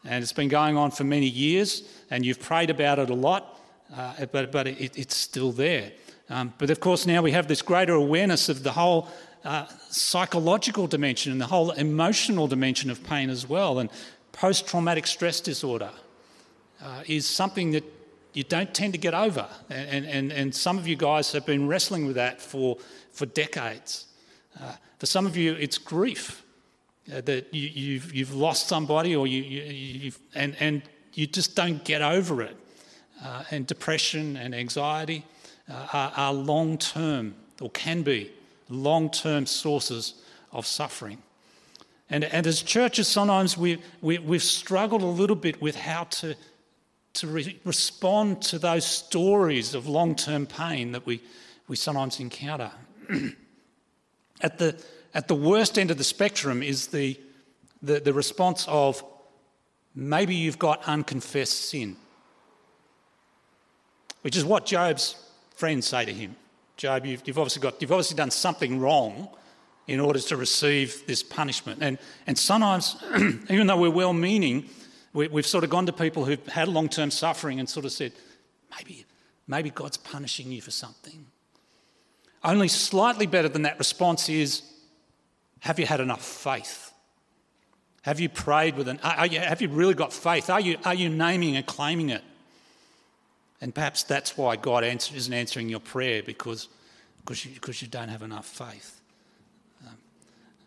And 0.03 0.21
it's 0.21 0.33
been 0.33 0.49
going 0.49 0.75
on 0.75 0.91
for 0.91 1.05
many 1.05 1.27
years, 1.27 1.83
and 2.11 2.25
you've 2.25 2.41
prayed 2.41 2.69
about 2.69 2.99
it 2.99 3.09
a 3.09 3.13
lot, 3.13 3.59
uh, 3.95 4.25
but, 4.25 4.51
but 4.51 4.67
it, 4.67 4.97
it's 4.97 5.15
still 5.15 5.53
there. 5.53 5.93
Um, 6.29 6.53
but 6.57 6.69
of 6.69 6.79
course, 6.79 7.05
now 7.05 7.21
we 7.21 7.31
have 7.31 7.47
this 7.47 7.61
greater 7.61 7.93
awareness 7.93 8.49
of 8.49 8.63
the 8.63 8.73
whole 8.73 9.07
uh, 9.45 9.65
psychological 9.89 10.87
dimension 10.87 11.31
and 11.31 11.39
the 11.39 11.47
whole 11.47 11.71
emotional 11.71 12.47
dimension 12.47 12.89
of 12.89 13.03
pain 13.03 13.29
as 13.29 13.47
well. 13.47 13.79
And 13.79 13.89
post 14.31 14.67
traumatic 14.67 15.07
stress 15.07 15.39
disorder 15.39 15.91
uh, 16.81 17.03
is 17.07 17.25
something 17.25 17.71
that 17.71 17.83
you 18.33 18.43
don't 18.43 18.73
tend 18.73 18.93
to 18.93 18.99
get 18.99 19.13
over. 19.13 19.47
And, 19.69 20.05
and, 20.05 20.31
and 20.31 20.53
some 20.55 20.77
of 20.77 20.87
you 20.87 20.95
guys 20.95 21.31
have 21.31 21.45
been 21.45 21.67
wrestling 21.67 22.07
with 22.07 22.15
that 22.15 22.41
for, 22.41 22.77
for 23.11 23.25
decades. 23.25 24.07
Uh, 24.59 24.73
for 24.99 25.05
some 25.05 25.25
of 25.25 25.35
you, 25.35 25.53
it's 25.53 25.77
grief. 25.77 26.43
Uh, 27.11 27.19
that 27.19 27.53
you, 27.53 27.67
have 27.67 27.77
you've, 27.77 28.15
you've 28.15 28.33
lost 28.33 28.69
somebody 28.69 29.13
or 29.13 29.27
you, 29.27 29.41
you, 29.41 30.05
have 30.05 30.19
and, 30.35 30.55
and 30.61 30.81
you 31.13 31.27
just 31.27 31.53
don't 31.53 31.83
get 31.83 32.01
over 32.01 32.41
it. 32.41 32.55
Uh, 33.21 33.43
and 33.51 33.67
depression 33.67 34.37
and 34.37 34.55
anxiety 34.55 35.25
uh, 35.69 35.87
are, 35.93 36.13
are 36.15 36.33
long 36.33 36.77
term, 36.77 37.35
or 37.61 37.69
can 37.71 38.03
be, 38.03 38.31
long 38.69 39.09
term 39.09 39.45
sources 39.45 40.15
of 40.51 40.65
suffering. 40.65 41.17
And, 42.09 42.23
and 42.25 42.45
as 42.47 42.61
churches, 42.61 43.07
sometimes 43.07 43.57
we, 43.57 43.81
we, 44.01 44.19
we've 44.19 44.43
struggled 44.43 45.01
a 45.01 45.05
little 45.05 45.35
bit 45.35 45.61
with 45.61 45.75
how 45.75 46.05
to, 46.05 46.35
to 47.13 47.27
re- 47.27 47.59
respond 47.65 48.41
to 48.43 48.59
those 48.59 48.85
stories 48.85 49.73
of 49.73 49.87
long 49.87 50.15
term 50.15 50.45
pain 50.45 50.91
that 50.93 51.05
we, 51.05 51.21
we 51.67 51.75
sometimes 51.75 52.19
encounter. 52.19 52.71
at, 54.43 54.59
the, 54.59 54.75
at 55.13 55.27
the 55.27 55.35
worst 55.35 55.79
end 55.79 55.89
of 55.89 55.97
the 55.97 56.03
spectrum 56.03 56.61
is 56.61 56.87
the, 56.87 57.19
the, 57.81 57.99
the 57.99 58.13
response 58.13 58.65
of 58.67 59.03
maybe 59.95 60.35
you've 60.35 60.59
got 60.59 60.83
unconfessed 60.83 61.69
sin 61.69 61.95
which 64.23 64.37
is 64.37 64.43
what 64.43 64.65
Job's 64.65 65.15
friends 65.55 65.85
say 65.85 66.05
to 66.05 66.13
him. 66.13 66.35
Job, 66.75 67.05
you've, 67.05 67.21
you've, 67.25 67.37
obviously 67.37 67.61
got, 67.61 67.79
you've 67.81 67.91
obviously 67.91 68.17
done 68.17 68.31
something 68.31 68.79
wrong 68.79 69.29
in 69.85 69.99
order 69.99 70.19
to 70.19 70.37
receive 70.37 71.05
this 71.05 71.21
punishment. 71.21 71.83
And, 71.83 71.99
and 72.25 72.37
sometimes, 72.37 72.95
even 73.49 73.67
though 73.67 73.77
we're 73.77 73.91
well 73.91 74.13
meaning, 74.13 74.69
we, 75.11 75.27
have 75.27 75.45
sort 75.45 75.63
of 75.63 75.69
gone 75.69 75.85
to 75.85 75.93
people 75.93 76.25
who've 76.25 76.45
had 76.47 76.67
long 76.67 76.89
term 76.89 77.11
suffering 77.11 77.59
and 77.59 77.69
sort 77.69 77.85
of 77.85 77.91
said, 77.91 78.13
maybe, 78.75 79.05
maybe 79.45 79.69
God's 79.69 79.97
punishing 79.97 80.51
you 80.51 80.61
for 80.61 80.71
something. 80.71 81.25
Only 82.43 82.67
slightly 82.67 83.25
better 83.25 83.47
than 83.47 83.61
that 83.61 83.79
response 83.79 84.27
is, 84.29 84.63
have 85.61 85.79
you 85.79 85.85
had 85.85 86.01
enough 86.01 86.23
faith? 86.23 86.91
Have 88.01 88.19
you 88.19 88.27
prayed 88.27 88.75
with 88.75 88.89
an, 88.89 88.99
you, 89.31 89.39
have 89.39 89.61
you 89.61 89.69
really 89.69 89.93
got 89.93 90.11
faith? 90.11 90.49
Are 90.49 90.59
you, 90.59 90.77
are 90.83 90.93
you 90.93 91.07
naming 91.07 91.55
and 91.55 91.65
claiming 91.65 92.09
it? 92.09 92.21
And 93.61 93.73
perhaps 93.73 94.03
that's 94.03 94.37
why 94.37 94.57
God 94.57 94.83
answer, 94.83 95.15
isn't 95.15 95.33
answering 95.33 95.69
your 95.69 95.79
prayer 95.79 96.21
because, 96.21 96.67
because, 97.21 97.45
you, 97.45 97.53
because 97.53 97.81
you 97.81 97.87
don't 97.87 98.09
have 98.09 98.21
enough 98.21 98.45
faith. 98.45 98.99
Um, 99.87 99.97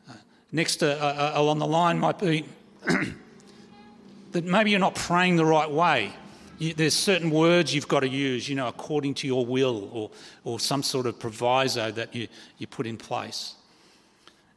uh, 0.08 0.12
next 0.50 0.82
uh, 0.82 0.86
uh, 0.86 1.32
along 1.34 1.58
the 1.58 1.66
line 1.66 1.98
might 1.98 2.18
be 2.18 2.46
that 4.32 4.44
maybe 4.44 4.70
you're 4.70 4.80
not 4.80 4.94
praying 4.94 5.36
the 5.36 5.44
right 5.44 5.70
way. 5.70 6.10
You, 6.58 6.74
there's 6.74 6.94
certain 6.94 7.30
words 7.30 7.74
you've 7.74 7.88
got 7.88 8.00
to 8.00 8.08
use, 8.08 8.48
you 8.48 8.54
know, 8.54 8.68
according 8.68 9.14
to 9.14 9.26
your 9.26 9.44
will 9.44 9.90
or, 9.92 10.10
or 10.44 10.60
some 10.60 10.82
sort 10.82 11.06
of 11.06 11.18
proviso 11.18 11.90
that 11.92 12.14
you, 12.14 12.28
you 12.58 12.66
put 12.66 12.86
in 12.86 12.96
place. 12.96 13.54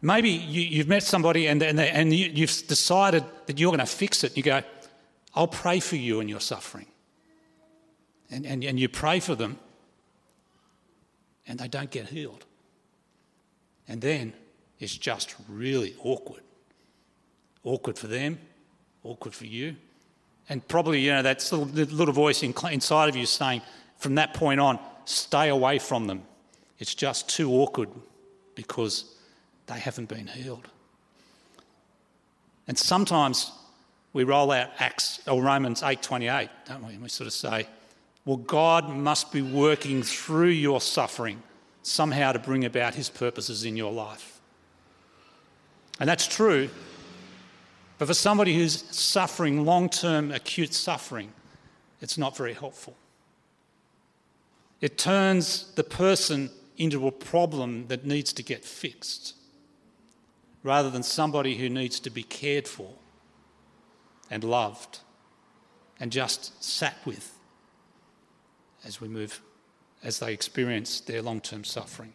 Maybe 0.02 0.30
you, 0.30 0.78
have 0.78 0.88
met 0.88 1.04
somebody 1.04 1.48
and, 1.48 1.62
and, 1.62 1.78
they, 1.78 1.90
and 1.90 2.14
you, 2.14 2.28
you've 2.34 2.68
decided 2.68 3.26
that 3.48 3.60
you're 3.60 3.72
going 3.72 3.80
to 3.80 3.86
fix 3.86 4.24
it. 4.24 4.38
You 4.38 4.44
go, 4.44 4.62
I'll 5.36 5.48
pray 5.48 5.80
for 5.82 5.98
you 5.98 6.22
and 6.22 6.30
your 6.30 6.40
suffering 6.40 6.86
and, 8.32 8.46
and, 8.46 8.64
and 8.64 8.80
you 8.80 8.88
pray 8.88 9.20
for 9.20 9.36
them 9.36 9.60
and 11.48 11.60
they 11.60 11.68
don't 11.68 11.92
get 11.92 12.08
healed. 12.08 12.46
And 13.88 14.02
then 14.02 14.34
it's 14.80 14.96
just 14.96 15.36
really 15.50 15.96
awkward. 16.04 16.44
Awkward 17.64 17.98
for 17.98 18.08
them, 18.08 18.40
awkward 19.04 19.34
for 19.34 19.46
you. 19.46 19.76
And 20.50 20.68
probably, 20.68 21.00
you 21.00 21.12
know, 21.12 21.22
that 21.22 21.48
little, 21.52 21.66
little 21.68 22.14
voice 22.14 22.42
inside 22.42 23.08
of 23.08 23.16
you 23.16 23.26
saying, 23.26 23.62
from 23.98 24.16
that 24.16 24.34
point 24.34 24.60
on, 24.60 24.80
stay 25.06 25.50
away 25.50 25.78
from 25.80 26.08
them. 26.08 26.24
It's 26.80 26.96
just 26.96 27.30
too 27.30 27.52
awkward 27.52 27.90
because 28.56 29.16
they 29.68 29.80
haven't 29.80 30.10
been 30.10 30.28
healed. 30.28 30.68
And 32.68 32.78
sometimes 32.78 33.52
we 34.14 34.24
roll 34.24 34.52
out 34.52 34.70
Acts 34.80 35.20
or 35.28 35.42
Romans 35.44 35.82
8:28, 35.82 36.50
don't 36.68 36.86
we? 36.86 36.94
And 36.94 37.04
we 37.04 37.10
sort 37.10 37.28
of 37.28 37.34
say, 37.34 37.68
well, 38.26 38.38
God 38.38 38.90
must 38.90 39.32
be 39.32 39.42
working 39.42 40.04
through 40.04 40.50
your 40.50 40.82
suffering 40.82 41.42
somehow 41.84 42.32
to 42.32 42.40
bring 42.40 42.66
about 42.66 42.96
his 42.96 43.10
purposes 43.10 43.66
in 43.66 43.76
your 43.76 43.92
life. 43.92 44.40
And 46.00 46.08
that's 46.08 46.28
true. 46.28 46.70
But 48.00 48.08
for 48.08 48.14
somebody 48.14 48.56
who's 48.56 48.84
suffering 48.96 49.66
long 49.66 49.90
term 49.90 50.32
acute 50.32 50.74
suffering, 50.74 51.34
it's 52.02 52.18
not 52.18 52.36
very 52.36 52.54
helpful. 52.54 52.96
It 54.82 54.98
turns 54.98 55.74
the 55.76 55.84
person 55.84 56.50
into 56.78 57.06
a 57.08 57.12
problem 57.12 57.88
that 57.88 58.06
needs 58.06 58.32
to 58.34 58.42
get 58.42 58.64
fixed 58.64 59.36
rather 60.64 60.90
than 60.90 61.04
somebody 61.04 61.58
who 61.58 61.70
needs 61.70 62.00
to 62.00 62.10
be 62.10 62.24
cared 62.24 62.70
for 62.70 62.94
and 64.32 64.46
loved 64.46 65.00
and 66.00 66.10
just 66.10 66.64
sat 66.64 66.96
with 67.06 67.38
as 68.86 69.02
we 69.02 69.10
move, 69.10 69.42
as 70.02 70.20
they 70.20 70.32
experience 70.32 71.02
their 71.02 71.22
long 71.22 71.42
term 71.42 71.66
suffering. 71.66 72.14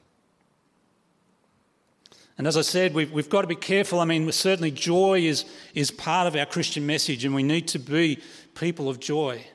And 2.36 2.46
as 2.46 2.56
I 2.56 2.62
said, 2.62 2.94
we've, 2.94 3.12
we've 3.12 3.30
got 3.30 3.42
to 3.42 3.46
be 3.46 3.54
careful. 3.54 4.00
I 4.00 4.04
mean, 4.04 4.30
certainly 4.32 4.70
joy 4.70 5.20
is, 5.20 5.44
is 5.74 5.90
part 5.90 6.26
of 6.26 6.34
our 6.34 6.46
Christian 6.46 6.84
message, 6.84 7.24
and 7.24 7.34
we 7.34 7.44
need 7.44 7.68
to 7.68 7.78
be 7.78 8.18
people 8.54 8.88
of 8.88 8.98
joy. 8.98 9.46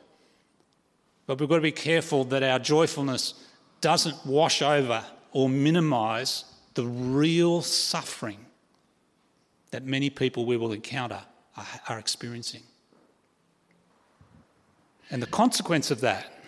But 1.25 1.39
we've 1.39 1.49
got 1.49 1.57
to 1.57 1.61
be 1.61 1.71
careful 1.71 2.23
that 2.25 2.41
our 2.41 2.57
joyfulness 2.57 3.33
doesn't 3.81 4.25
wash 4.25 4.61
over 4.61 5.03
or 5.31 5.49
minimise 5.49 6.45
the 6.73 6.85
real 6.85 7.61
suffering 7.61 8.45
that 9.71 9.85
many 9.85 10.09
people 10.09 10.45
we 10.45 10.57
will 10.57 10.71
encounter 10.71 11.21
are, 11.55 11.67
are 11.89 11.99
experiencing. 11.99 12.63
And 15.11 15.21
the 15.21 15.27
consequence 15.27 15.91
of 15.91 16.01
that 16.01 16.41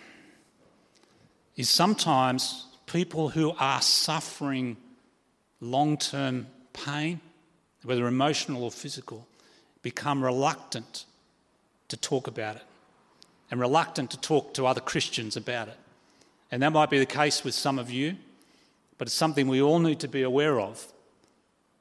is 1.56 1.68
sometimes 1.68 2.66
people 2.86 3.28
who 3.28 3.52
are 3.58 3.82
suffering 3.82 4.76
long 5.62 5.96
term 5.96 6.46
pain, 6.72 7.20
whether 7.84 8.06
emotional 8.06 8.64
or 8.64 8.70
physical, 8.70 9.26
become 9.80 10.22
reluctant 10.22 11.06
to 11.88 11.96
talk 11.96 12.26
about 12.26 12.56
it 12.56 12.62
and 13.50 13.60
reluctant 13.60 14.10
to 14.10 14.20
talk 14.20 14.54
to 14.54 14.66
other 14.66 14.80
Christians 14.80 15.36
about 15.36 15.68
it. 15.68 15.76
And 16.50 16.62
that 16.62 16.72
might 16.72 16.90
be 16.90 16.98
the 16.98 17.06
case 17.06 17.44
with 17.44 17.54
some 17.54 17.78
of 17.78 17.90
you, 17.90 18.16
but 18.98 19.08
it's 19.08 19.14
something 19.14 19.46
we 19.48 19.62
all 19.62 19.78
need 19.78 20.00
to 20.00 20.08
be 20.08 20.22
aware 20.22 20.60
of. 20.60 20.86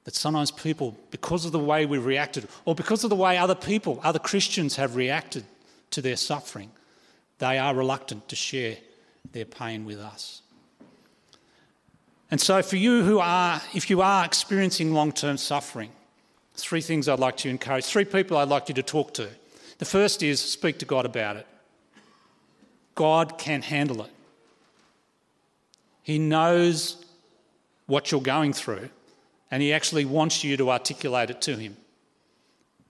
That 0.04 0.16
sometimes 0.16 0.50
people, 0.50 0.98
because 1.12 1.46
of 1.46 1.52
the 1.52 1.60
way 1.60 1.86
we've 1.86 2.06
reacted, 2.06 2.48
or 2.66 2.74
because 2.74 3.04
of 3.04 3.10
the 3.10 3.16
way 3.16 3.38
other 3.38 3.56
people, 3.56 4.00
other 4.04 4.18
Christians 4.20 4.76
have 4.78 4.96
reacted 4.96 5.44
to 5.92 6.02
their 6.02 6.16
suffering, 6.16 6.72
they 7.38 7.60
are 7.60 7.76
reluctant 7.76 8.28
to 8.30 8.36
share 8.36 8.78
their 9.32 9.46
pain 9.46 9.86
with 9.86 10.00
us. 10.00 10.42
And 12.32 12.40
so, 12.40 12.62
for 12.64 12.78
you 12.78 13.04
who 13.04 13.20
are, 13.20 13.62
if 13.74 13.90
you 13.90 14.02
are 14.02 14.24
experiencing 14.24 14.94
long 14.94 15.12
term 15.12 15.36
suffering, 15.36 15.92
three 16.56 16.80
things 16.80 17.10
I'd 17.10 17.20
like 17.20 17.36
to 17.38 17.50
encourage, 17.50 17.86
three 17.86 18.06
people 18.06 18.38
I'd 18.38 18.48
like 18.48 18.70
you 18.70 18.76
to 18.76 18.84
talk 18.84 19.14
to. 19.16 19.28
The 19.80 19.86
first 19.86 20.24
is 20.24 20.40
speak 20.40 20.80
to 20.80 20.86
God 20.86 21.06
about 21.06 21.36
it. 21.36 21.48
God 22.96 23.38
can 23.38 23.62
handle 23.62 24.04
it. 24.04 24.12
He 26.04 26.20
knows 26.20 27.04
what 27.86 28.12
you're 28.12 28.22
going 28.22 28.54
through, 28.54 28.90
and 29.50 29.62
He 29.62 29.74
actually 29.74 30.06
wants 30.06 30.42
you 30.42 30.56
to 30.56 30.72
articulate 30.72 31.30
it 31.30 31.42
to 31.42 31.58
Him. 31.58 31.76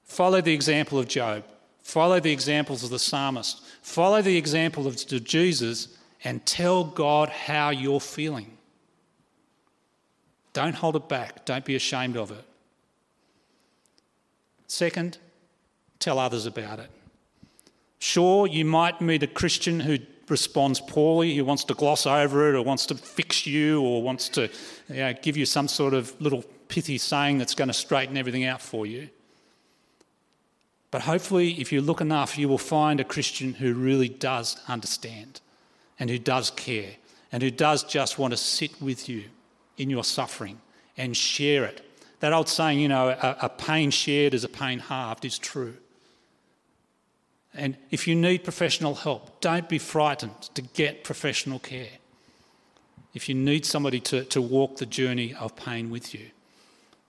Follow 0.03 0.41
the 0.41 0.53
example 0.53 0.99
of 0.99 1.07
Job, 1.07 1.43
follow 1.81 2.19
the 2.19 2.31
examples 2.31 2.83
of 2.83 2.91
the 2.91 2.99
psalmist, 2.99 3.63
follow 3.81 4.21
the 4.21 4.37
example 4.37 4.85
of 4.85 4.97
Jesus, 5.23 5.97
and 6.23 6.45
tell 6.45 6.83
God 6.83 7.29
how 7.29 7.71
you're 7.71 7.99
feeling. 7.99 8.57
Don't 10.53 10.75
hold 10.75 10.95
it 10.95 11.07
back, 11.07 11.45
don't 11.45 11.63
be 11.63 11.75
ashamed 11.75 12.17
of 12.17 12.31
it. 12.31 12.43
Second, 14.67 15.17
tell 15.99 16.19
others 16.19 16.45
about 16.45 16.79
it. 16.79 16.89
Sure, 17.99 18.47
you 18.47 18.65
might 18.65 18.99
meet 19.01 19.23
a 19.23 19.27
Christian 19.27 19.79
who 19.79 19.99
responds 20.27 20.79
poorly, 20.81 21.35
who 21.35 21.45
wants 21.45 21.63
to 21.65 21.73
gloss 21.73 22.05
over 22.05 22.49
it, 22.49 22.55
or 22.55 22.63
wants 22.63 22.85
to 22.87 22.95
fix 22.95 23.45
you, 23.45 23.81
or 23.81 24.01
wants 24.01 24.29
to 24.29 24.49
you 24.89 24.95
know, 24.95 25.13
give 25.21 25.37
you 25.37 25.45
some 25.45 25.67
sort 25.67 25.93
of 25.93 26.19
little 26.19 26.43
pithy 26.67 26.97
saying 26.97 27.37
that's 27.37 27.53
going 27.53 27.67
to 27.67 27.73
straighten 27.73 28.17
everything 28.17 28.45
out 28.45 28.61
for 28.61 28.85
you. 28.85 29.09
But 30.89 31.01
hopefully, 31.01 31.59
if 31.59 31.71
you 31.71 31.81
look 31.81 32.01
enough, 32.01 32.37
you 32.37 32.49
will 32.49 32.57
find 32.57 32.99
a 32.99 33.05
Christian 33.05 33.53
who 33.53 33.73
really 33.73 34.09
does 34.09 34.57
understand 34.67 35.39
and 35.99 36.09
who 36.09 36.17
does 36.17 36.51
care 36.51 36.95
and 37.31 37.41
who 37.43 37.51
does 37.51 37.83
just 37.83 38.17
want 38.17 38.31
to 38.31 38.37
sit 38.37 38.81
with 38.81 39.07
you 39.07 39.25
in 39.77 39.89
your 39.89 40.03
suffering 40.03 40.59
and 40.97 41.15
share 41.15 41.65
it. 41.65 41.85
That 42.19 42.33
old 42.33 42.47
saying, 42.47 42.79
you 42.79 42.87
know, 42.87 43.09
a, 43.09 43.37
a 43.43 43.49
pain 43.49 43.91
shared 43.91 44.33
is 44.33 44.43
a 44.43 44.49
pain 44.49 44.79
halved, 44.79 45.25
is 45.25 45.39
true. 45.39 45.75
And 47.53 47.77
if 47.89 48.07
you 48.07 48.15
need 48.15 48.43
professional 48.43 48.95
help, 48.95 49.41
don't 49.41 49.67
be 49.67 49.77
frightened 49.77 50.41
to 50.53 50.61
get 50.61 51.03
professional 51.03 51.59
care. 51.59 51.89
If 53.13 53.27
you 53.27 53.35
need 53.35 53.65
somebody 53.65 53.99
to, 54.01 54.23
to 54.25 54.41
walk 54.41 54.77
the 54.77 54.85
journey 54.85 55.33
of 55.33 55.55
pain 55.55 55.89
with 55.89 56.13
you. 56.13 56.27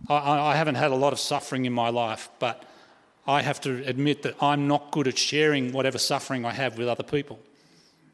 I, 0.09 0.15
I 0.53 0.57
haven't 0.57 0.75
had 0.75 0.91
a 0.91 0.97
lot 0.97 1.13
of 1.13 1.21
suffering 1.21 1.65
in 1.65 1.73
my 1.73 1.91
life, 1.91 2.29
but 2.41 2.65
I 3.27 3.43
have 3.43 3.61
to 3.61 3.85
admit 3.87 4.23
that 4.23 4.35
I'm 4.43 4.67
not 4.67 4.91
good 4.91 5.07
at 5.07 5.17
sharing 5.17 5.73
whatever 5.73 5.99
suffering 5.99 6.45
I 6.45 6.53
have 6.53 6.77
with 6.77 6.89
other 6.89 7.05
people. 7.05 7.39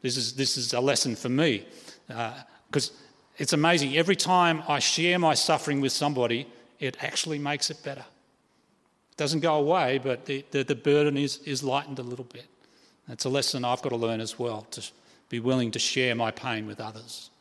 This 0.03 0.15
is, 0.15 0.33
this 0.33 0.55
is 0.55 0.73
a 0.73 0.79
lesson 0.79 1.15
for 1.15 1.29
me 1.29 1.65
because 2.07 2.91
uh, 2.91 2.93
it's 3.39 3.53
amazing. 3.53 3.97
Every 3.97 4.15
time 4.15 4.61
I 4.67 4.79
share 4.79 5.17
my 5.17 5.33
suffering 5.33 5.81
with 5.81 5.91
somebody, 5.91 6.45
it 6.79 6.97
actually 7.01 7.39
makes 7.39 7.71
it 7.71 7.81
better. 7.83 8.05
It 9.11 9.17
doesn't 9.17 9.39
go 9.39 9.55
away, 9.55 9.97
but 9.97 10.25
the, 10.25 10.45
the, 10.51 10.63
the 10.63 10.75
burden 10.75 11.17
is, 11.17 11.39
is 11.39 11.63
lightened 11.63 11.99
a 11.99 12.03
little 12.03 12.25
bit. 12.25 12.45
It's 13.07 13.25
a 13.25 13.29
lesson 13.29 13.65
I've 13.65 13.81
got 13.81 13.89
to 13.89 13.95
learn 13.95 14.21
as 14.21 14.37
well 14.37 14.67
to 14.71 14.87
be 15.29 15.39
willing 15.39 15.71
to 15.71 15.79
share 15.79 16.13
my 16.15 16.31
pain 16.31 16.67
with 16.67 16.79
others. 16.79 17.31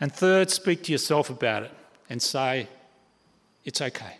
And 0.00 0.12
third, 0.12 0.50
speak 0.50 0.82
to 0.84 0.92
yourself 0.92 1.30
about 1.30 1.62
it 1.62 1.72
and 2.10 2.20
say, 2.20 2.68
it's 3.64 3.80
okay. 3.80 4.16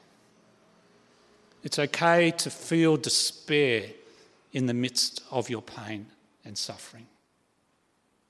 It's 1.63 1.79
okay 1.79 2.31
to 2.31 2.51
feel 2.51 2.97
despair 2.97 3.87
in 4.53 4.67
the 4.67 4.75
midst 4.75 5.23
of 5.31 5.51
your 5.51 5.63
pain 5.63 6.07
and 6.45 6.57
suffering, 6.57 7.07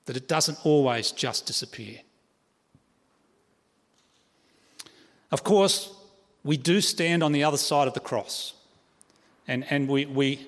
that 0.05 0.15
it 0.15 0.27
doesn't 0.27 0.63
always 0.65 1.11
just 1.11 1.45
disappear. 1.45 1.99
Of 5.31 5.43
course, 5.43 5.93
we 6.43 6.57
do 6.57 6.79
stand 6.79 7.23
on 7.23 7.31
the 7.31 7.43
other 7.43 7.57
side 7.57 7.87
of 7.87 7.93
the 7.93 7.99
cross, 7.99 8.53
and, 9.47 9.65
and 9.69 9.87
we, 9.87 10.05
we, 10.05 10.47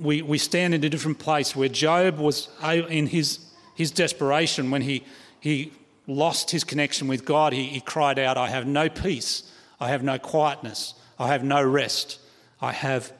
we, 0.00 0.22
we 0.22 0.38
stand 0.38 0.74
in 0.74 0.82
a 0.82 0.88
different 0.88 1.18
place 1.18 1.54
where 1.54 1.68
Job 1.68 2.18
was 2.18 2.48
in 2.62 3.06
his, 3.06 3.40
his 3.74 3.90
desperation 3.90 4.70
when 4.70 4.82
he, 4.82 5.04
he 5.40 5.72
lost 6.06 6.50
his 6.50 6.64
connection 6.64 7.06
with 7.06 7.24
God, 7.24 7.52
he, 7.52 7.64
he 7.64 7.80
cried 7.80 8.18
out, 8.18 8.38
I 8.38 8.48
have 8.48 8.66
no 8.66 8.88
peace, 8.88 9.50
I 9.78 9.88
have 9.88 10.02
no 10.02 10.18
quietness, 10.18 10.94
I 11.18 11.28
have 11.28 11.44
no 11.44 11.62
rest, 11.62 12.18
I 12.60 12.72
have 12.72 13.12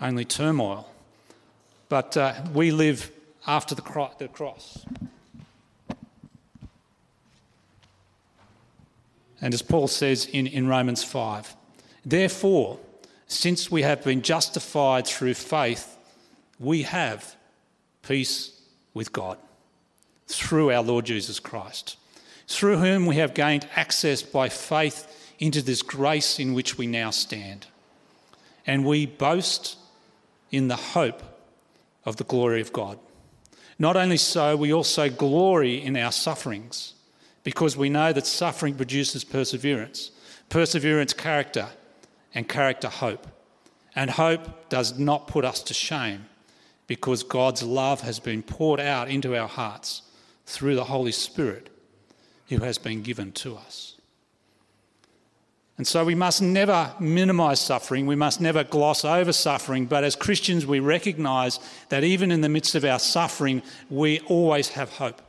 only 0.00 0.24
turmoil. 0.24 0.88
But 1.88 2.16
uh, 2.16 2.34
we 2.52 2.70
live 2.70 3.10
after 3.46 3.74
the, 3.74 3.82
cro- 3.82 4.12
the 4.18 4.28
cross. 4.28 4.84
And 9.40 9.52
as 9.52 9.62
Paul 9.62 9.88
says 9.88 10.26
in, 10.26 10.46
in 10.46 10.68
Romans 10.68 11.04
5, 11.04 11.54
therefore, 12.04 12.78
since 13.26 13.70
we 13.70 13.82
have 13.82 14.02
been 14.04 14.22
justified 14.22 15.06
through 15.06 15.34
faith, 15.34 15.98
we 16.58 16.82
have 16.82 17.36
peace 18.02 18.60
with 18.94 19.12
God 19.12 19.38
through 20.26 20.70
our 20.70 20.82
Lord 20.82 21.04
Jesus 21.04 21.40
Christ, 21.40 21.96
through 22.46 22.78
whom 22.78 23.06
we 23.06 23.16
have 23.16 23.34
gained 23.34 23.68
access 23.76 24.22
by 24.22 24.48
faith 24.48 25.32
into 25.38 25.60
this 25.60 25.82
grace 25.82 26.38
in 26.38 26.54
which 26.54 26.78
we 26.78 26.86
now 26.86 27.10
stand. 27.10 27.66
And 28.66 28.84
we 28.84 29.04
boast 29.04 29.76
in 30.50 30.68
the 30.68 30.76
hope 30.76 31.22
of 32.04 32.16
the 32.16 32.24
glory 32.24 32.60
of 32.60 32.72
God. 32.72 32.98
Not 33.78 33.96
only 33.96 34.16
so, 34.16 34.56
we 34.56 34.72
also 34.72 35.08
glory 35.10 35.82
in 35.82 35.96
our 35.96 36.12
sufferings 36.12 36.94
because 37.42 37.76
we 37.76 37.90
know 37.90 38.12
that 38.12 38.26
suffering 38.26 38.74
produces 38.74 39.24
perseverance, 39.24 40.10
perseverance, 40.48 41.12
character, 41.12 41.68
and 42.34 42.48
character, 42.48 42.88
hope. 42.88 43.26
And 43.96 44.10
hope 44.10 44.68
does 44.68 44.98
not 44.98 45.28
put 45.28 45.44
us 45.44 45.62
to 45.64 45.74
shame 45.74 46.26
because 46.86 47.22
God's 47.22 47.62
love 47.62 48.00
has 48.02 48.18
been 48.18 48.42
poured 48.42 48.80
out 48.80 49.08
into 49.08 49.36
our 49.36 49.48
hearts 49.48 50.02
through 50.46 50.74
the 50.74 50.84
Holy 50.84 51.12
Spirit 51.12 51.70
who 52.48 52.58
has 52.58 52.78
been 52.78 53.02
given 53.02 53.32
to 53.32 53.56
us. 53.56 53.93
And 55.76 55.86
so 55.86 56.04
we 56.04 56.14
must 56.14 56.40
never 56.40 56.94
minimize 57.00 57.60
suffering. 57.60 58.06
We 58.06 58.14
must 58.14 58.40
never 58.40 58.62
gloss 58.62 59.04
over 59.04 59.32
suffering. 59.32 59.86
But 59.86 60.04
as 60.04 60.14
Christians, 60.14 60.66
we 60.66 60.78
recognize 60.78 61.58
that 61.88 62.04
even 62.04 62.30
in 62.30 62.42
the 62.42 62.48
midst 62.48 62.76
of 62.76 62.84
our 62.84 63.00
suffering, 63.00 63.62
we 63.90 64.20
always 64.20 64.68
have 64.70 64.90
hope. 64.90 65.20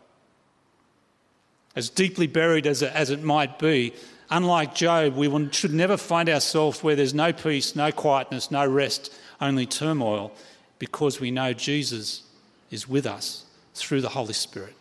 As 1.75 1.89
deeply 1.89 2.27
buried 2.27 2.67
as 2.67 2.81
it, 2.83 3.23
might 3.23 3.57
be, 3.57 3.93
unlike 4.29 4.75
Job, 4.75 5.15
we 5.15 5.49
should 5.51 5.73
never 5.73 5.97
find 5.97 6.29
ourselves 6.29 6.83
where 6.83 6.95
there's 6.95 7.13
no 7.13 7.33
peace, 7.33 7.75
no 7.75 7.91
quietness, 7.91 8.51
no 8.51 8.65
rest, 8.65 9.13
only 9.41 9.65
turmoil, 9.65 10.31
because 10.77 11.19
we 11.19 11.31
know 11.31 11.53
Jesus 11.53 12.21
is 12.69 12.87
with 12.87 13.07
us 13.07 13.45
through 13.73 14.01
the 14.01 14.09
Holy 14.09 14.33
Spirit. 14.33 14.75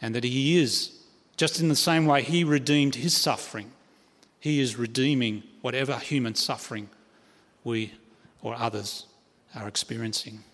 And 0.00 0.14
that 0.14 0.24
He 0.24 0.58
is, 0.58 0.92
just 1.36 1.60
in 1.60 1.68
the 1.68 1.76
same 1.76 2.06
way 2.06 2.22
He 2.22 2.44
redeemed 2.44 2.94
His 2.94 3.16
suffering 3.16 3.72
he 4.44 4.60
is 4.60 4.76
redeeming 4.76 5.42
whatever 5.62 5.96
human 5.96 6.34
suffering 6.34 6.90
we 7.64 7.94
or 8.42 8.54
others 8.54 9.06
are 9.54 9.66
experiencing. 9.66 10.44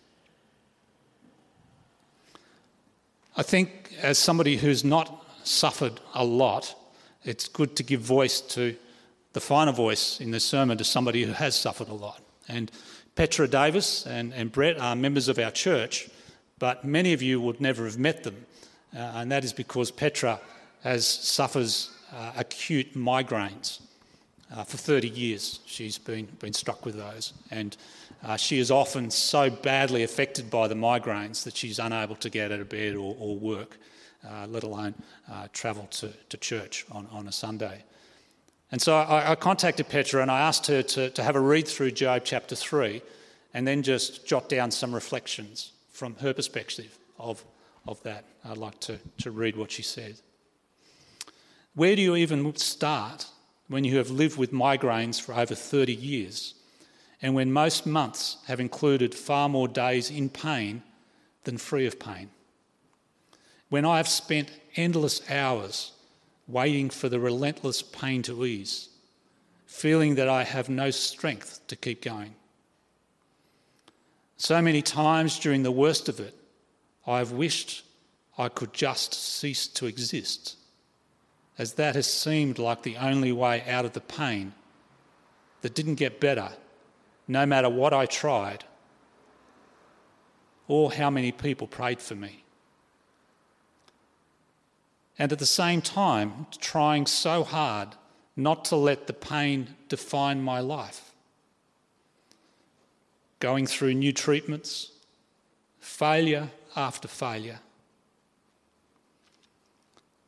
I 3.36 3.42
think, 3.42 3.92
as 4.00 4.16
somebody 4.16 4.58
who's 4.58 4.84
not 4.84 5.26
suffered 5.42 5.98
a 6.14 6.24
lot, 6.24 6.72
it's 7.24 7.48
good 7.48 7.74
to 7.74 7.82
give 7.82 8.00
voice 8.00 8.40
to 8.54 8.76
the 9.32 9.40
final 9.40 9.72
voice 9.72 10.20
in 10.20 10.30
the 10.30 10.38
sermon 10.38 10.78
to 10.78 10.84
somebody 10.84 11.24
who 11.24 11.32
has 11.32 11.56
suffered 11.56 11.88
a 11.88 11.94
lot. 11.94 12.22
And 12.46 12.70
Petra 13.16 13.48
Davis 13.48 14.06
and, 14.06 14.32
and 14.34 14.52
Brett 14.52 14.78
are 14.78 14.94
members 14.94 15.26
of 15.26 15.36
our 15.40 15.50
church, 15.50 16.08
but 16.60 16.84
many 16.84 17.12
of 17.12 17.22
you 17.22 17.40
would 17.40 17.60
never 17.60 17.86
have 17.86 17.98
met 17.98 18.22
them. 18.22 18.46
Uh, 18.94 18.98
and 19.16 19.32
that 19.32 19.42
is 19.42 19.52
because 19.52 19.90
Petra 19.90 20.38
has 20.84 21.04
suffers 21.04 21.90
uh, 22.12 22.32
acute 22.36 22.94
migraines. 22.94 23.80
Uh, 24.52 24.64
for 24.64 24.76
30 24.76 25.08
years, 25.08 25.60
she's 25.64 25.96
been, 25.96 26.26
been 26.40 26.52
struck 26.52 26.84
with 26.84 26.96
those. 26.96 27.32
And 27.52 27.76
uh, 28.24 28.36
she 28.36 28.58
is 28.58 28.70
often 28.70 29.10
so 29.10 29.48
badly 29.48 30.02
affected 30.02 30.50
by 30.50 30.66
the 30.66 30.74
migraines 30.74 31.44
that 31.44 31.56
she's 31.56 31.78
unable 31.78 32.16
to 32.16 32.28
get 32.30 32.50
out 32.50 32.58
of 32.58 32.68
bed 32.68 32.96
or, 32.96 33.14
or 33.18 33.36
work, 33.36 33.78
uh, 34.28 34.46
let 34.48 34.64
alone 34.64 34.94
uh, 35.30 35.46
travel 35.52 35.86
to, 35.92 36.12
to 36.28 36.36
church 36.36 36.84
on, 36.90 37.06
on 37.12 37.28
a 37.28 37.32
Sunday. 37.32 37.84
And 38.72 38.82
so 38.82 38.96
I, 38.96 39.32
I 39.32 39.34
contacted 39.36 39.88
Petra 39.88 40.20
and 40.20 40.30
I 40.30 40.40
asked 40.40 40.66
her 40.66 40.82
to, 40.82 41.10
to 41.10 41.22
have 41.22 41.36
a 41.36 41.40
read 41.40 41.66
through 41.66 41.92
Job 41.92 42.22
chapter 42.24 42.56
3 42.56 43.02
and 43.54 43.66
then 43.66 43.82
just 43.82 44.26
jot 44.26 44.48
down 44.48 44.70
some 44.70 44.94
reflections 44.94 45.72
from 45.92 46.14
her 46.16 46.32
perspective 46.32 46.98
of, 47.18 47.44
of 47.86 48.02
that. 48.02 48.24
I'd 48.44 48.58
like 48.58 48.78
to, 48.80 48.98
to 49.18 49.30
read 49.30 49.56
what 49.56 49.70
she 49.70 49.82
said. 49.82 50.20
Where 51.74 51.94
do 51.94 52.02
you 52.02 52.16
even 52.16 52.54
start 52.56 53.26
when 53.68 53.84
you 53.84 53.98
have 53.98 54.10
lived 54.10 54.36
with 54.36 54.52
migraines 54.52 55.20
for 55.20 55.34
over 55.34 55.54
30 55.54 55.94
years 55.94 56.54
and 57.22 57.34
when 57.34 57.52
most 57.52 57.86
months 57.86 58.38
have 58.46 58.58
included 58.58 59.14
far 59.14 59.48
more 59.48 59.68
days 59.68 60.10
in 60.10 60.30
pain 60.30 60.82
than 61.44 61.58
free 61.58 61.86
of 61.86 62.00
pain? 62.00 62.30
When 63.68 63.84
I 63.84 63.98
have 63.98 64.08
spent 64.08 64.50
endless 64.74 65.22
hours 65.30 65.92
waiting 66.48 66.90
for 66.90 67.08
the 67.08 67.20
relentless 67.20 67.82
pain 67.82 68.22
to 68.22 68.44
ease, 68.44 68.88
feeling 69.66 70.16
that 70.16 70.28
I 70.28 70.42
have 70.42 70.68
no 70.68 70.90
strength 70.90 71.60
to 71.68 71.76
keep 71.76 72.02
going. 72.02 72.34
So 74.36 74.60
many 74.60 74.82
times 74.82 75.38
during 75.38 75.62
the 75.62 75.70
worst 75.70 76.08
of 76.08 76.18
it, 76.18 76.34
I 77.06 77.18
have 77.18 77.30
wished 77.30 77.84
I 78.36 78.48
could 78.48 78.72
just 78.72 79.14
cease 79.14 79.68
to 79.68 79.86
exist 79.86 80.56
as 81.60 81.74
that 81.74 81.94
has 81.94 82.10
seemed 82.10 82.58
like 82.58 82.84
the 82.84 82.96
only 82.96 83.30
way 83.32 83.62
out 83.68 83.84
of 83.84 83.92
the 83.92 84.00
pain 84.00 84.54
that 85.60 85.74
didn't 85.74 85.96
get 85.96 86.18
better, 86.18 86.48
no 87.28 87.44
matter 87.44 87.68
what 87.68 87.92
I 87.92 88.06
tried 88.06 88.64
or 90.68 90.90
how 90.90 91.10
many 91.10 91.30
people 91.32 91.66
prayed 91.66 92.00
for 92.00 92.14
me. 92.14 92.44
And 95.18 95.30
at 95.32 95.38
the 95.38 95.44
same 95.44 95.82
time, 95.82 96.46
trying 96.62 97.04
so 97.04 97.44
hard 97.44 97.90
not 98.34 98.64
to 98.66 98.76
let 98.76 99.06
the 99.06 99.12
pain 99.12 99.74
define 99.90 100.40
my 100.40 100.60
life. 100.60 101.12
Going 103.38 103.66
through 103.66 103.92
new 103.92 104.14
treatments, 104.14 104.92
failure 105.78 106.48
after 106.74 107.06
failure 107.06 107.58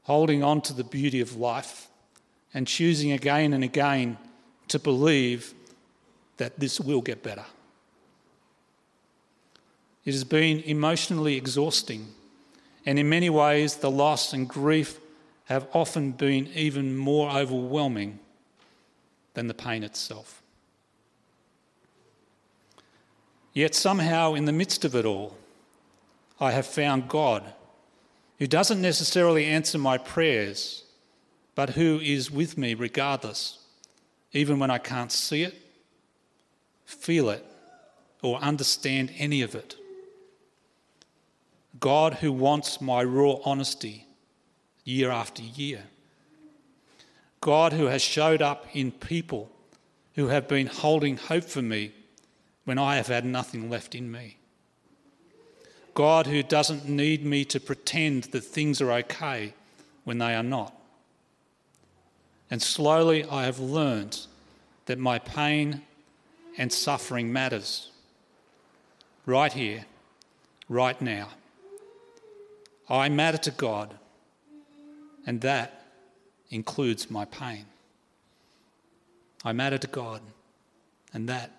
holding 0.05 0.43
on 0.43 0.61
to 0.63 0.73
the 0.73 0.85
beauty 0.85 1.21
of 1.21 1.37
life 1.37 1.89
and 2.55 2.67
choosing 2.67 3.13
again 3.13 3.53
and 3.53 3.65
again 3.65 4.19
to 4.69 4.79
believe 4.79 5.55
that 6.37 6.59
this 6.59 6.81
will 6.81 7.01
get 7.01 7.23
better. 7.23 7.45
It 10.05 10.13
has 10.13 10.25
been 10.25 10.61
emotionally 10.61 11.37
exhausting, 11.37 12.09
And 12.85 12.99
in 12.99 13.09
many 13.09 13.31
ways, 13.31 13.77
the 13.77 13.91
loss 13.91 14.33
and 14.33 14.49
grief 14.49 14.99
have 15.45 15.69
often 15.73 16.13
been 16.13 16.49
even 16.55 16.97
more 16.97 17.31
overwhelming 17.31 18.19
than 19.35 19.47
the 19.47 19.55
pain 19.55 19.85
itself. 19.85 20.43
Yet 23.53 23.75
somehow, 23.75 24.35
in 24.35 24.47
the 24.47 24.53
midst 24.53 24.85
of 24.85 24.97
it 24.97 25.05
all, 25.05 25.37
I 26.41 26.51
have 26.51 26.67
found 26.67 27.09
God 27.09 27.53
who 28.39 28.47
doesn't 28.47 28.81
necessarily 28.81 29.45
answer 29.45 29.79
my 29.79 29.99
prayers, 29.99 30.85
but 31.55 31.71
who 31.71 32.01
is 32.01 32.31
with 32.31 32.57
me 32.59 32.75
regardless, 32.75 33.59
even 34.33 34.59
when 34.59 34.71
I 34.71 34.79
can't 34.79 35.13
see 35.13 35.43
it, 35.43 35.55
feel 36.85 37.31
it, 37.31 37.45
or 38.23 38.39
understand 38.39 39.13
any 39.19 39.43
of 39.43 39.55
it. 39.55 39.77
God 41.81 42.15
who 42.15 42.33
wants 42.33 42.81
my 42.81 43.03
raw 43.03 43.37
honesty 43.45 44.07
year 44.85 45.11
after 45.11 45.43
year. 45.43 45.85
God 47.41 47.73
who 47.73 47.87
has 47.87 48.03
showed 48.03 48.41
up 48.41 48.67
in 48.73 48.93
people 48.93 49.51
who 50.15 50.29
have 50.29 50.47
been 50.47 50.67
holding 50.67 51.17
hope 51.17 51.45
for 51.45 51.63
me 51.63 51.93
when 52.65 52.79
I 52.79 52.97
have 52.97 53.09
had 53.09 53.25
nothing 53.25 53.69
left 53.69 53.95
in 53.95 54.11
me. 54.11 54.39
God 55.95 56.27
who 56.27 56.43
doesn't 56.43 56.89
need 56.89 57.25
me 57.25 57.45
to 57.47 57.61
pretend 57.61 58.25
that 58.25 58.43
things 58.43 58.81
are 58.81 58.93
okay 58.93 59.55
when 60.05 60.19
they 60.19 60.35
are 60.35 60.43
not. 60.43 60.75
And 62.51 62.63
slowly 62.63 63.25
I 63.25 63.45
have 63.45 63.59
learned 63.59 64.27
that 64.87 64.99
my 64.99 65.19
pain 65.19 65.83
and 66.59 66.73
suffering 66.73 67.33
matters. 67.33 67.91
Right 69.25 69.53
here, 69.53 69.87
right 70.69 71.01
now. 71.01 71.29
I 72.89 73.09
matter 73.09 73.39
to 73.39 73.51
God, 73.53 73.95
and 75.27 75.41
that 75.43 75.85
includes 76.51 77.11
my 77.11 77.25
pain. 77.25 77.65
I 79.45 79.53
matter 79.53 79.79
to 79.79 79.87
God, 79.87 80.21
and 81.15 81.29
that 81.29 81.53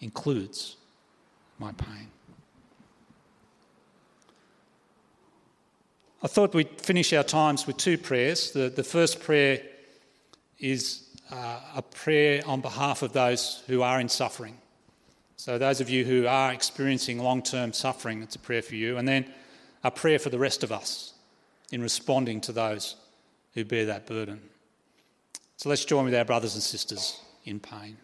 includes 0.00 0.76
my 1.58 1.72
pain. 1.72 2.08
I 6.26 6.28
thought 6.28 6.54
we'd 6.54 6.80
finish 6.80 7.12
our 7.12 7.22
times 7.22 7.68
with 7.68 7.76
two 7.76 7.96
prayers. 7.96 8.50
The, 8.50 8.68
the 8.68 8.82
first 8.82 9.20
prayer 9.20 9.62
is 10.58 11.04
uh, 11.30 11.60
a 11.76 11.82
prayer 11.82 12.42
on 12.44 12.60
behalf 12.60 13.02
of 13.02 13.12
those 13.12 13.62
who 13.68 13.82
are 13.82 14.00
in 14.00 14.08
suffering. 14.08 14.58
So, 15.36 15.56
those 15.56 15.80
of 15.80 15.88
you 15.88 16.04
who 16.04 16.26
are 16.26 16.52
experiencing 16.52 17.20
long 17.20 17.42
term 17.42 17.72
suffering, 17.72 18.22
it's 18.22 18.34
a 18.34 18.40
prayer 18.40 18.60
for 18.60 18.74
you. 18.74 18.96
And 18.96 19.06
then 19.06 19.32
a 19.84 19.92
prayer 19.92 20.18
for 20.18 20.28
the 20.28 20.38
rest 20.40 20.64
of 20.64 20.72
us 20.72 21.12
in 21.70 21.80
responding 21.80 22.40
to 22.40 22.50
those 22.50 22.96
who 23.54 23.64
bear 23.64 23.86
that 23.86 24.06
burden. 24.06 24.40
So, 25.58 25.68
let's 25.68 25.84
join 25.84 26.06
with 26.06 26.14
our 26.16 26.24
brothers 26.24 26.54
and 26.54 26.62
sisters 26.64 27.20
in 27.44 27.60
pain. 27.60 27.98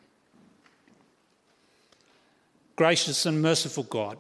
Gracious 2.77 3.27
and 3.27 3.43
merciful 3.43 3.83
God, 3.83 4.17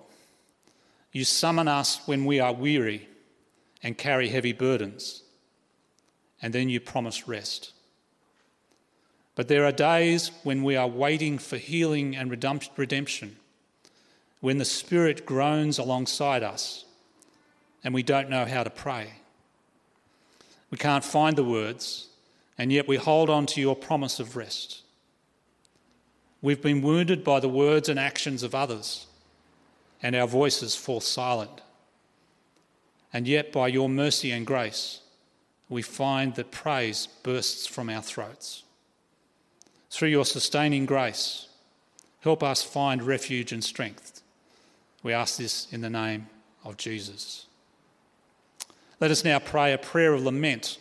you 1.12 1.22
summon 1.24 1.68
us 1.68 2.00
when 2.06 2.24
we 2.24 2.40
are 2.40 2.52
weary 2.52 3.06
and 3.82 3.98
carry 3.98 4.28
heavy 4.28 4.52
burdens, 4.52 5.22
and 6.40 6.52
then 6.52 6.68
you 6.68 6.80
promise 6.80 7.26
rest. 7.26 7.72
But 9.34 9.48
there 9.48 9.64
are 9.64 9.72
days 9.72 10.30
when 10.42 10.62
we 10.62 10.76
are 10.76 10.88
waiting 10.88 11.38
for 11.38 11.56
healing 11.56 12.14
and 12.14 12.30
redemption, 12.30 13.36
when 14.40 14.58
the 14.58 14.64
Spirit 14.64 15.24
groans 15.24 15.78
alongside 15.78 16.42
us 16.42 16.84
and 17.84 17.92
we 17.92 18.02
don't 18.02 18.30
know 18.30 18.44
how 18.44 18.62
to 18.62 18.70
pray. 18.70 19.14
We 20.70 20.78
can't 20.78 21.04
find 21.04 21.36
the 21.36 21.44
words, 21.44 22.08
and 22.56 22.72
yet 22.72 22.88
we 22.88 22.96
hold 22.96 23.28
on 23.28 23.46
to 23.46 23.60
your 23.60 23.76
promise 23.76 24.20
of 24.20 24.36
rest. 24.36 24.82
We've 26.40 26.62
been 26.62 26.82
wounded 26.82 27.22
by 27.22 27.40
the 27.40 27.48
words 27.48 27.88
and 27.88 27.98
actions 27.98 28.42
of 28.42 28.54
others, 28.54 29.06
and 30.02 30.16
our 30.16 30.26
voices 30.26 30.74
fall 30.74 31.00
silent. 31.00 31.60
And 33.12 33.28
yet, 33.28 33.52
by 33.52 33.68
your 33.68 33.88
mercy 33.88 34.30
and 34.30 34.46
grace, 34.46 35.00
we 35.68 35.82
find 35.82 36.34
that 36.34 36.50
praise 36.50 37.08
bursts 37.22 37.66
from 37.66 37.88
our 37.88 38.02
throats. 38.02 38.62
Through 39.90 40.08
your 40.08 40.24
sustaining 40.24 40.86
grace, 40.86 41.48
help 42.20 42.42
us 42.42 42.62
find 42.62 43.02
refuge 43.02 43.52
and 43.52 43.62
strength. 43.62 44.22
We 45.02 45.12
ask 45.12 45.36
this 45.36 45.66
in 45.72 45.80
the 45.82 45.90
name 45.90 46.28
of 46.64 46.76
Jesus. 46.76 47.46
Let 49.00 49.10
us 49.10 49.24
now 49.24 49.38
pray 49.38 49.72
a 49.72 49.78
prayer 49.78 50.14
of 50.14 50.22
lament 50.22 50.78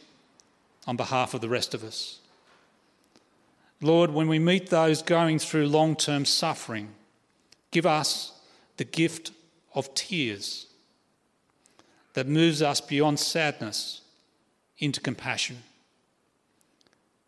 on 0.87 0.95
behalf 0.95 1.33
of 1.33 1.41
the 1.41 1.49
rest 1.49 1.73
of 1.73 1.83
us. 1.83 2.19
Lord, 3.81 4.11
when 4.11 4.27
we 4.27 4.39
meet 4.39 4.69
those 4.69 5.01
going 5.01 5.39
through 5.39 5.67
long 5.67 5.95
term 5.95 6.23
suffering, 6.25 6.89
give 7.71 7.85
us 7.85 8.33
the 8.77 8.83
gift 8.83 9.31
of 9.73 9.93
tears 9.95 10.67
that 12.13 12.27
moves 12.27 12.61
us 12.61 12.81
beyond 12.81 13.19
sadness 13.19 14.01
into 14.77 14.99
compassion. 14.99 15.63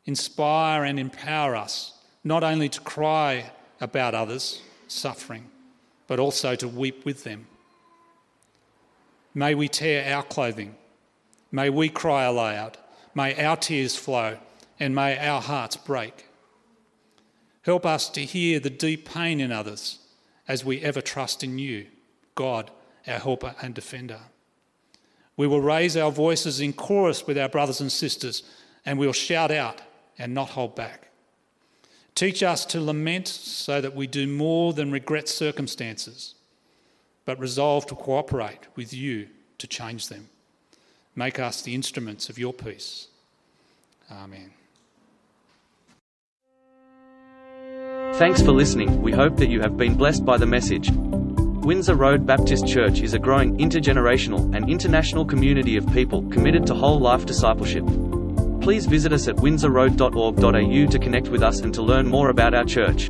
Inspire 0.05 0.83
and 0.83 0.99
empower 0.99 1.55
us 1.55 1.93
not 2.23 2.43
only 2.43 2.69
to 2.69 2.81
cry 2.81 3.51
about 3.79 4.15
others' 4.15 4.61
suffering, 4.87 5.49
but 6.07 6.19
also 6.19 6.55
to 6.55 6.67
weep 6.67 7.05
with 7.05 7.23
them. 7.23 7.47
May 9.33 9.55
we 9.55 9.67
tear 9.67 10.13
our 10.13 10.23
clothing. 10.23 10.75
May 11.51 11.69
we 11.69 11.89
cry 11.89 12.23
aloud. 12.23 12.77
May 13.15 13.41
our 13.43 13.57
tears 13.57 13.95
flow 13.95 14.37
and 14.79 14.93
may 14.93 15.17
our 15.17 15.41
hearts 15.41 15.75
break. 15.75 16.27
Help 17.63 17.85
us 17.85 18.09
to 18.09 18.21
hear 18.21 18.59
the 18.59 18.69
deep 18.69 19.09
pain 19.09 19.39
in 19.39 19.51
others 19.51 19.99
as 20.47 20.65
we 20.65 20.81
ever 20.81 21.01
trust 21.01 21.43
in 21.43 21.57
you, 21.57 21.87
God, 22.35 22.69
our 23.07 23.19
helper 23.19 23.55
and 23.61 23.73
defender. 23.73 24.19
We 25.35 25.47
will 25.47 25.61
raise 25.61 25.97
our 25.97 26.11
voices 26.11 26.59
in 26.59 26.73
chorus 26.73 27.25
with 27.25 27.37
our 27.37 27.49
brothers 27.49 27.81
and 27.81 27.91
sisters 27.91 28.43
and 28.85 28.99
we'll 28.99 29.13
shout 29.13 29.51
out 29.51 29.81
and 30.17 30.33
not 30.33 30.49
hold 30.49 30.75
back. 30.75 31.07
Teach 32.15 32.43
us 32.43 32.65
to 32.67 32.81
lament 32.81 33.27
so 33.27 33.81
that 33.81 33.95
we 33.95 34.05
do 34.05 34.27
more 34.27 34.73
than 34.73 34.91
regret 34.91 35.27
circumstances, 35.27 36.35
but 37.25 37.39
resolve 37.39 37.87
to 37.87 37.95
cooperate 37.95 38.67
with 38.75 38.93
you 38.93 39.27
to 39.57 39.65
change 39.65 40.09
them. 40.09 40.29
Make 41.15 41.39
us 41.39 41.61
the 41.61 41.73
instruments 41.73 42.29
of 42.29 42.37
your 42.37 42.53
peace. 42.53 43.07
Amen. 44.11 44.51
Thanks 48.15 48.41
for 48.43 48.51
listening. 48.51 49.01
We 49.01 49.11
hope 49.11 49.37
that 49.37 49.47
you 49.47 49.61
have 49.61 49.75
been 49.75 49.95
blessed 49.95 50.23
by 50.23 50.37
the 50.37 50.45
message. 50.45 50.91
Windsor 51.63 51.95
Road 51.95 52.25
Baptist 52.25 52.67
Church 52.67 52.99
is 52.99 53.13
a 53.13 53.19
growing 53.19 53.57
intergenerational 53.57 54.53
and 54.53 54.69
international 54.69 55.23
community 55.23 55.77
of 55.77 55.89
people 55.93 56.21
committed 56.29 56.67
to 56.67 56.73
whole 56.73 56.99
life 56.99 57.25
discipleship. 57.25 57.85
Please 58.59 58.85
visit 58.85 59.13
us 59.13 59.29
at 59.29 59.37
windsorroad.org.au 59.37 60.91
to 60.91 60.99
connect 60.99 61.29
with 61.29 61.41
us 61.41 61.61
and 61.61 61.73
to 61.73 61.81
learn 61.81 62.05
more 62.05 62.29
about 62.29 62.53
our 62.53 62.65
church. 62.65 63.09